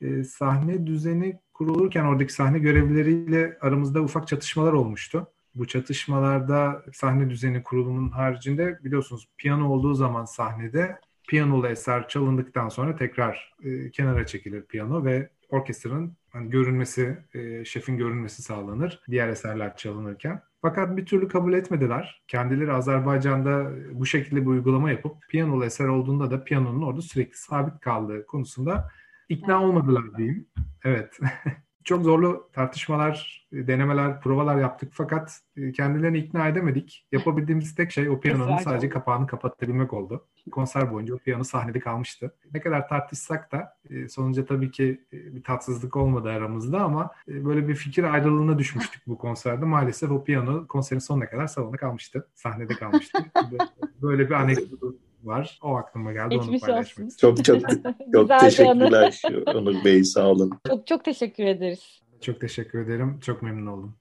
Ee, 0.00 0.24
sahne 0.24 0.86
düzeni 0.86 1.38
kurulurken 1.54 2.04
oradaki 2.04 2.32
sahne 2.32 2.58
görevlileriyle 2.58 3.58
aramızda 3.60 4.00
ufak 4.00 4.28
çatışmalar 4.28 4.72
olmuştu. 4.72 5.26
Bu 5.54 5.66
çatışmalarda 5.66 6.84
sahne 6.92 7.30
düzeni 7.30 7.62
kurulumunun 7.62 8.10
haricinde 8.10 8.78
biliyorsunuz 8.84 9.28
piyano 9.38 9.68
olduğu 9.68 9.94
zaman 9.94 10.24
sahnede 10.24 11.00
piyanolu 11.28 11.68
eser 11.68 12.08
çalındıktan 12.08 12.68
sonra 12.68 12.96
tekrar 12.96 13.54
e, 13.64 13.90
kenara 13.90 14.26
çekilir 14.26 14.62
piyano 14.62 15.04
ve 15.04 15.30
orkestranın 15.48 16.16
hani 16.32 16.50
görünmesi, 16.50 17.18
e, 17.34 17.64
şefin 17.64 17.96
görünmesi 17.96 18.42
sağlanır 18.42 19.00
diğer 19.10 19.28
eserler 19.28 19.76
çalınırken. 19.76 20.42
Fakat 20.62 20.96
bir 20.96 21.06
türlü 21.06 21.28
kabul 21.28 21.52
etmediler. 21.52 22.22
Kendileri 22.28 22.72
Azerbaycan'da 22.72 23.70
bu 23.92 24.06
şekilde 24.06 24.40
bir 24.40 24.46
uygulama 24.46 24.90
yapıp 24.90 25.16
piyanolu 25.28 25.64
eser 25.64 25.88
olduğunda 25.88 26.30
da 26.30 26.44
piyanonun 26.44 26.82
orada 26.82 27.02
sürekli 27.02 27.36
sabit 27.36 27.80
kaldığı 27.80 28.26
konusunda 28.26 28.90
ikna 29.28 29.62
olmadılar 29.62 30.16
diyeyim. 30.16 30.48
Evet. 30.84 31.18
çok 31.84 32.04
zorlu 32.04 32.48
tartışmalar, 32.52 33.46
denemeler, 33.52 34.20
provalar 34.20 34.56
yaptık 34.56 34.92
fakat 34.92 35.40
e, 35.56 35.72
kendilerini 35.72 36.18
ikna 36.18 36.48
edemedik. 36.48 37.06
Yapabildiğimiz 37.12 37.74
tek 37.74 37.90
şey 37.90 38.08
o 38.08 38.20
piyanonun 38.20 38.56
sadece 38.56 38.88
kapağını 38.88 39.26
kapatabilmek 39.26 39.92
oldu. 39.92 40.26
Konser 40.50 40.92
boyunca 40.92 41.14
o 41.14 41.18
piyano 41.18 41.44
sahnede 41.44 41.80
kalmıştı. 41.80 42.34
Ne 42.54 42.60
kadar 42.60 42.88
tartışsak 42.88 43.52
da 43.52 43.76
e, 43.90 44.08
sonuçta 44.08 44.44
tabii 44.44 44.70
ki 44.70 45.04
e, 45.12 45.34
bir 45.36 45.42
tatsızlık 45.42 45.96
olmadı 45.96 46.28
aramızda 46.30 46.80
ama 46.80 47.10
böyle 47.28 47.68
bir 47.68 47.74
fikir 47.74 48.04
ayrılığına 48.04 48.58
düşmüştük 48.58 49.06
bu 49.06 49.18
konserde. 49.18 49.64
Maalesef 49.64 50.10
o 50.10 50.24
piyano 50.24 50.66
konserin 50.66 51.00
sonuna 51.00 51.30
kadar 51.30 51.46
salonda 51.46 51.76
kalmıştı. 51.76 52.28
Sahnede 52.34 52.74
kalmıştı. 52.74 53.18
böyle 54.02 54.26
bir 54.26 54.34
anekdot 54.34 55.11
var. 55.26 55.58
O 55.62 55.76
aklıma 55.76 56.12
geldi. 56.12 56.34
Geçmiş 56.34 56.62
onu 56.62 56.70
paylaşmak 56.70 57.06
olsun. 57.06 57.16
Çok 57.16 57.44
çok 57.44 57.60
çok 58.12 58.40
teşekkürler 58.40 59.22
Onur 59.54 59.84
Bey. 59.84 60.04
Sağ 60.04 60.28
olun. 60.28 60.50
Çok 60.68 60.86
çok 60.86 61.04
teşekkür 61.04 61.44
ederiz. 61.44 62.00
Çok 62.20 62.40
teşekkür 62.40 62.78
ederim. 62.78 63.20
Çok 63.20 63.42
memnun 63.42 63.66
oldum. 63.66 63.94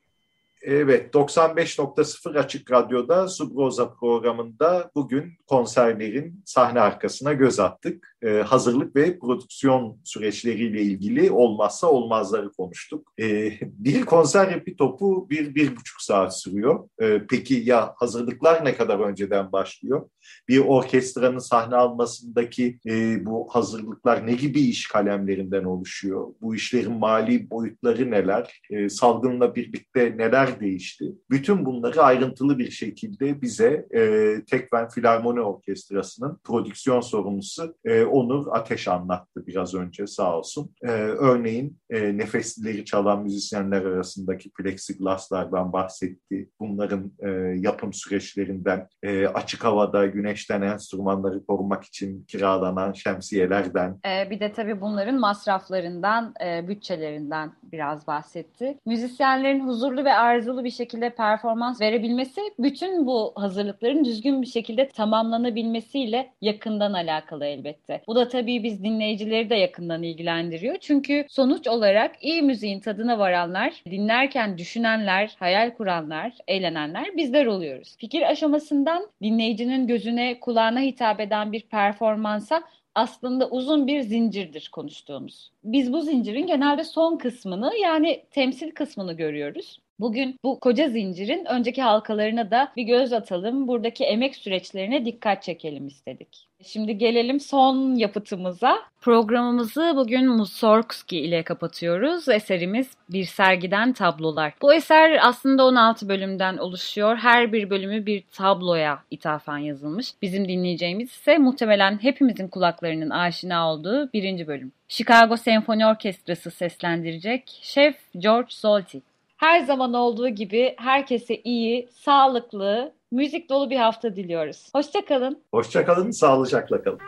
Evet, 0.63 1.13
95.0 1.13 2.39
Açık 2.39 2.71
Radyo'da 2.71 3.27
Subroza 3.27 3.93
programında 3.93 4.91
bugün 4.95 5.33
konserlerin 5.47 6.41
sahne 6.45 6.79
arkasına 6.79 7.33
göz 7.33 7.59
attık. 7.59 8.15
Ee, 8.21 8.29
hazırlık 8.29 8.95
ve 8.95 9.19
prodüksiyon 9.19 9.97
süreçleriyle 10.03 10.81
ilgili 10.81 11.31
olmazsa 11.31 11.87
olmazları 11.87 12.51
konuştuk. 12.51 13.13
Ee, 13.19 13.51
bir 13.61 14.05
konser 14.05 14.55
repi 14.55 14.75
topu 14.75 15.29
bir, 15.29 15.55
bir 15.55 15.75
buçuk 15.75 16.01
saat 16.01 16.39
sürüyor. 16.39 16.89
Ee, 17.01 17.21
peki 17.29 17.53
ya 17.53 17.93
hazırlıklar 17.97 18.65
ne 18.65 18.75
kadar 18.75 18.99
önceden 18.99 19.51
başlıyor? 19.51 20.09
Bir 20.47 20.59
orkestranın 20.59 21.39
sahne 21.39 21.75
almasındaki 21.75 22.79
e, 22.85 23.25
bu 23.25 23.47
hazırlıklar 23.51 24.27
ne 24.27 24.33
gibi 24.33 24.61
iş 24.61 24.87
kalemlerinden 24.87 25.63
oluşuyor? 25.63 26.27
Bu 26.41 26.55
işlerin 26.55 26.93
mali 26.93 27.49
boyutları 27.49 28.11
neler? 28.11 28.61
E, 28.69 28.89
salgınla 28.89 29.55
birlikte 29.55 30.17
neler 30.17 30.50
değişti. 30.59 31.05
Bütün 31.29 31.65
bunları 31.65 32.01
ayrıntılı 32.01 32.57
bir 32.57 32.71
şekilde 32.71 33.41
bize 33.41 33.87
e, 33.95 34.35
Tekven 34.45 34.89
Filarmoni 34.89 35.41
Orkestrası'nın 35.41 36.39
prodüksiyon 36.43 37.01
sorumlusu 37.01 37.75
e, 37.85 38.03
Onur 38.03 38.47
Ateş 38.51 38.87
anlattı 38.87 39.47
biraz 39.47 39.75
önce 39.75 40.07
sağ 40.07 40.37
olsun. 40.37 40.71
E, 40.83 40.91
örneğin 40.91 41.77
e, 41.89 42.17
nefeslileri 42.17 42.85
çalan 42.85 43.23
müzisyenler 43.23 43.81
arasındaki 43.81 44.49
plexiglaslardan 44.51 45.73
bahsetti. 45.73 46.49
Bunların 46.59 47.11
e, 47.19 47.29
yapım 47.57 47.93
süreçlerinden, 47.93 48.87
e, 49.03 49.27
açık 49.27 49.63
havada 49.63 50.05
güneşten 50.05 50.61
enstrümanları 50.61 51.45
korumak 51.45 51.83
için 51.83 52.23
kiralanan 52.23 52.93
şemsiyelerden. 52.93 53.99
E, 54.05 54.29
bir 54.29 54.39
de 54.39 54.53
tabii 54.53 54.81
bunların 54.81 55.19
masraflarından, 55.19 56.33
e, 56.45 56.67
bütçelerinden 56.67 57.51
biraz 57.63 58.07
bahsetti. 58.07 58.77
Müzisyenlerin 58.85 59.67
huzurlu 59.67 60.05
ve 60.05 60.13
arızalı 60.41 60.63
bir 60.63 60.71
şekilde 60.71 61.09
performans 61.09 61.81
verebilmesi 61.81 62.41
bütün 62.59 63.05
bu 63.05 63.33
hazırlıkların 63.35 64.05
düzgün 64.05 64.41
bir 64.41 64.47
şekilde 64.47 64.89
tamamlanabilmesiyle 64.89 66.31
yakından 66.41 66.93
alakalı 66.93 67.45
elbette. 67.45 68.01
Bu 68.07 68.15
da 68.15 68.27
tabii 68.27 68.63
biz 68.63 68.83
dinleyicileri 68.83 69.49
de 69.49 69.55
yakından 69.55 70.03
ilgilendiriyor. 70.03 70.77
Çünkü 70.77 71.25
sonuç 71.29 71.67
olarak 71.67 72.15
iyi 72.21 72.41
müziğin 72.41 72.79
tadına 72.79 73.19
varanlar, 73.19 73.83
dinlerken 73.85 74.57
düşünenler, 74.57 75.35
hayal 75.39 75.71
kuranlar, 75.71 76.33
eğlenenler 76.47 77.17
bizler 77.17 77.45
oluyoruz. 77.45 77.95
Fikir 77.97 78.21
aşamasından 78.21 79.07
dinleyicinin 79.21 79.87
gözüne, 79.87 80.39
kulağına 80.39 80.79
hitap 80.79 81.19
eden 81.19 81.51
bir 81.51 81.61
performansa 81.61 82.63
aslında 82.95 83.49
uzun 83.49 83.87
bir 83.87 84.01
zincirdir 84.01 84.69
konuştuğumuz. 84.71 85.51
Biz 85.63 85.93
bu 85.93 86.01
zincirin 86.01 86.47
genelde 86.47 86.83
son 86.83 87.17
kısmını 87.17 87.71
yani 87.81 88.23
temsil 88.31 88.71
kısmını 88.71 89.13
görüyoruz. 89.13 89.80
Bugün 90.01 90.39
bu 90.43 90.59
koca 90.59 90.89
zincirin 90.89 91.45
önceki 91.45 91.81
halkalarına 91.81 92.51
da 92.51 92.71
bir 92.77 92.83
göz 92.83 93.13
atalım. 93.13 93.67
Buradaki 93.67 94.03
emek 94.03 94.35
süreçlerine 94.35 95.05
dikkat 95.05 95.43
çekelim 95.43 95.87
istedik. 95.87 96.47
Şimdi 96.63 96.97
gelelim 96.97 97.39
son 97.39 97.95
yapıtımıza. 97.95 98.79
Programımızı 99.01 99.93
bugün 99.95 100.27
Mussorgsky 100.27 101.25
ile 101.25 101.43
kapatıyoruz. 101.43 102.29
Eserimiz 102.29 102.91
Bir 103.09 103.23
Sergiden 103.23 103.93
Tablolar. 103.93 104.53
Bu 104.61 104.73
eser 104.73 105.19
aslında 105.21 105.65
16 105.65 106.09
bölümden 106.09 106.57
oluşuyor. 106.57 107.17
Her 107.17 107.53
bir 107.53 107.69
bölümü 107.69 108.05
bir 108.05 108.23
tabloya 108.31 109.03
ithafen 109.11 109.57
yazılmış. 109.57 110.13
Bizim 110.21 110.47
dinleyeceğimiz 110.47 111.09
ise 111.11 111.37
muhtemelen 111.37 112.03
hepimizin 112.03 112.47
kulaklarının 112.47 113.09
aşina 113.09 113.73
olduğu 113.73 114.13
birinci 114.13 114.47
bölüm. 114.47 114.71
Chicago 114.87 115.37
Senfoni 115.37 115.87
Orkestrası 115.87 116.51
seslendirecek 116.51 117.59
Şef 117.61 117.95
George 118.17 118.49
Solti. 118.49 119.01
Her 119.41 119.59
zaman 119.59 119.93
olduğu 119.93 120.29
gibi 120.29 120.75
herkese 120.77 121.41
iyi, 121.43 121.89
sağlıklı, 121.91 122.93
müzik 123.11 123.49
dolu 123.49 123.69
bir 123.69 123.75
hafta 123.77 124.15
diliyoruz. 124.15 124.69
Hoşçakalın. 124.75 125.43
Hoşçakalın, 125.53 126.11
sağlıcakla 126.11 126.83
kalın. 126.83 126.99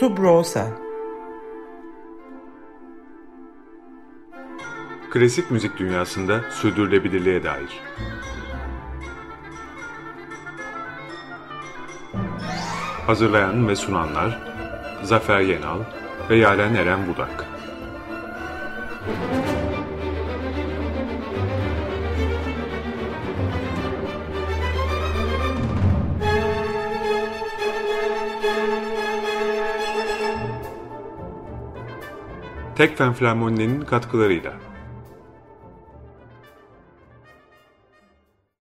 Subrosa 0.00 0.66
Klasik 5.10 5.50
müzik 5.50 5.78
dünyasında 5.78 6.40
sürdürülebilirliğe 6.50 7.44
dair. 7.44 7.80
Hazırlayan 13.06 13.68
ve 13.68 13.76
sunanlar 13.76 14.38
Zafer 15.02 15.40
Yenal 15.40 15.80
ve 16.30 16.36
Yaren 16.36 16.74
Eren 16.74 17.08
Budak. 17.08 17.49
Tekfen 32.80 33.12
Flamoni'nin 33.12 33.80
katkılarıyla 33.80 34.52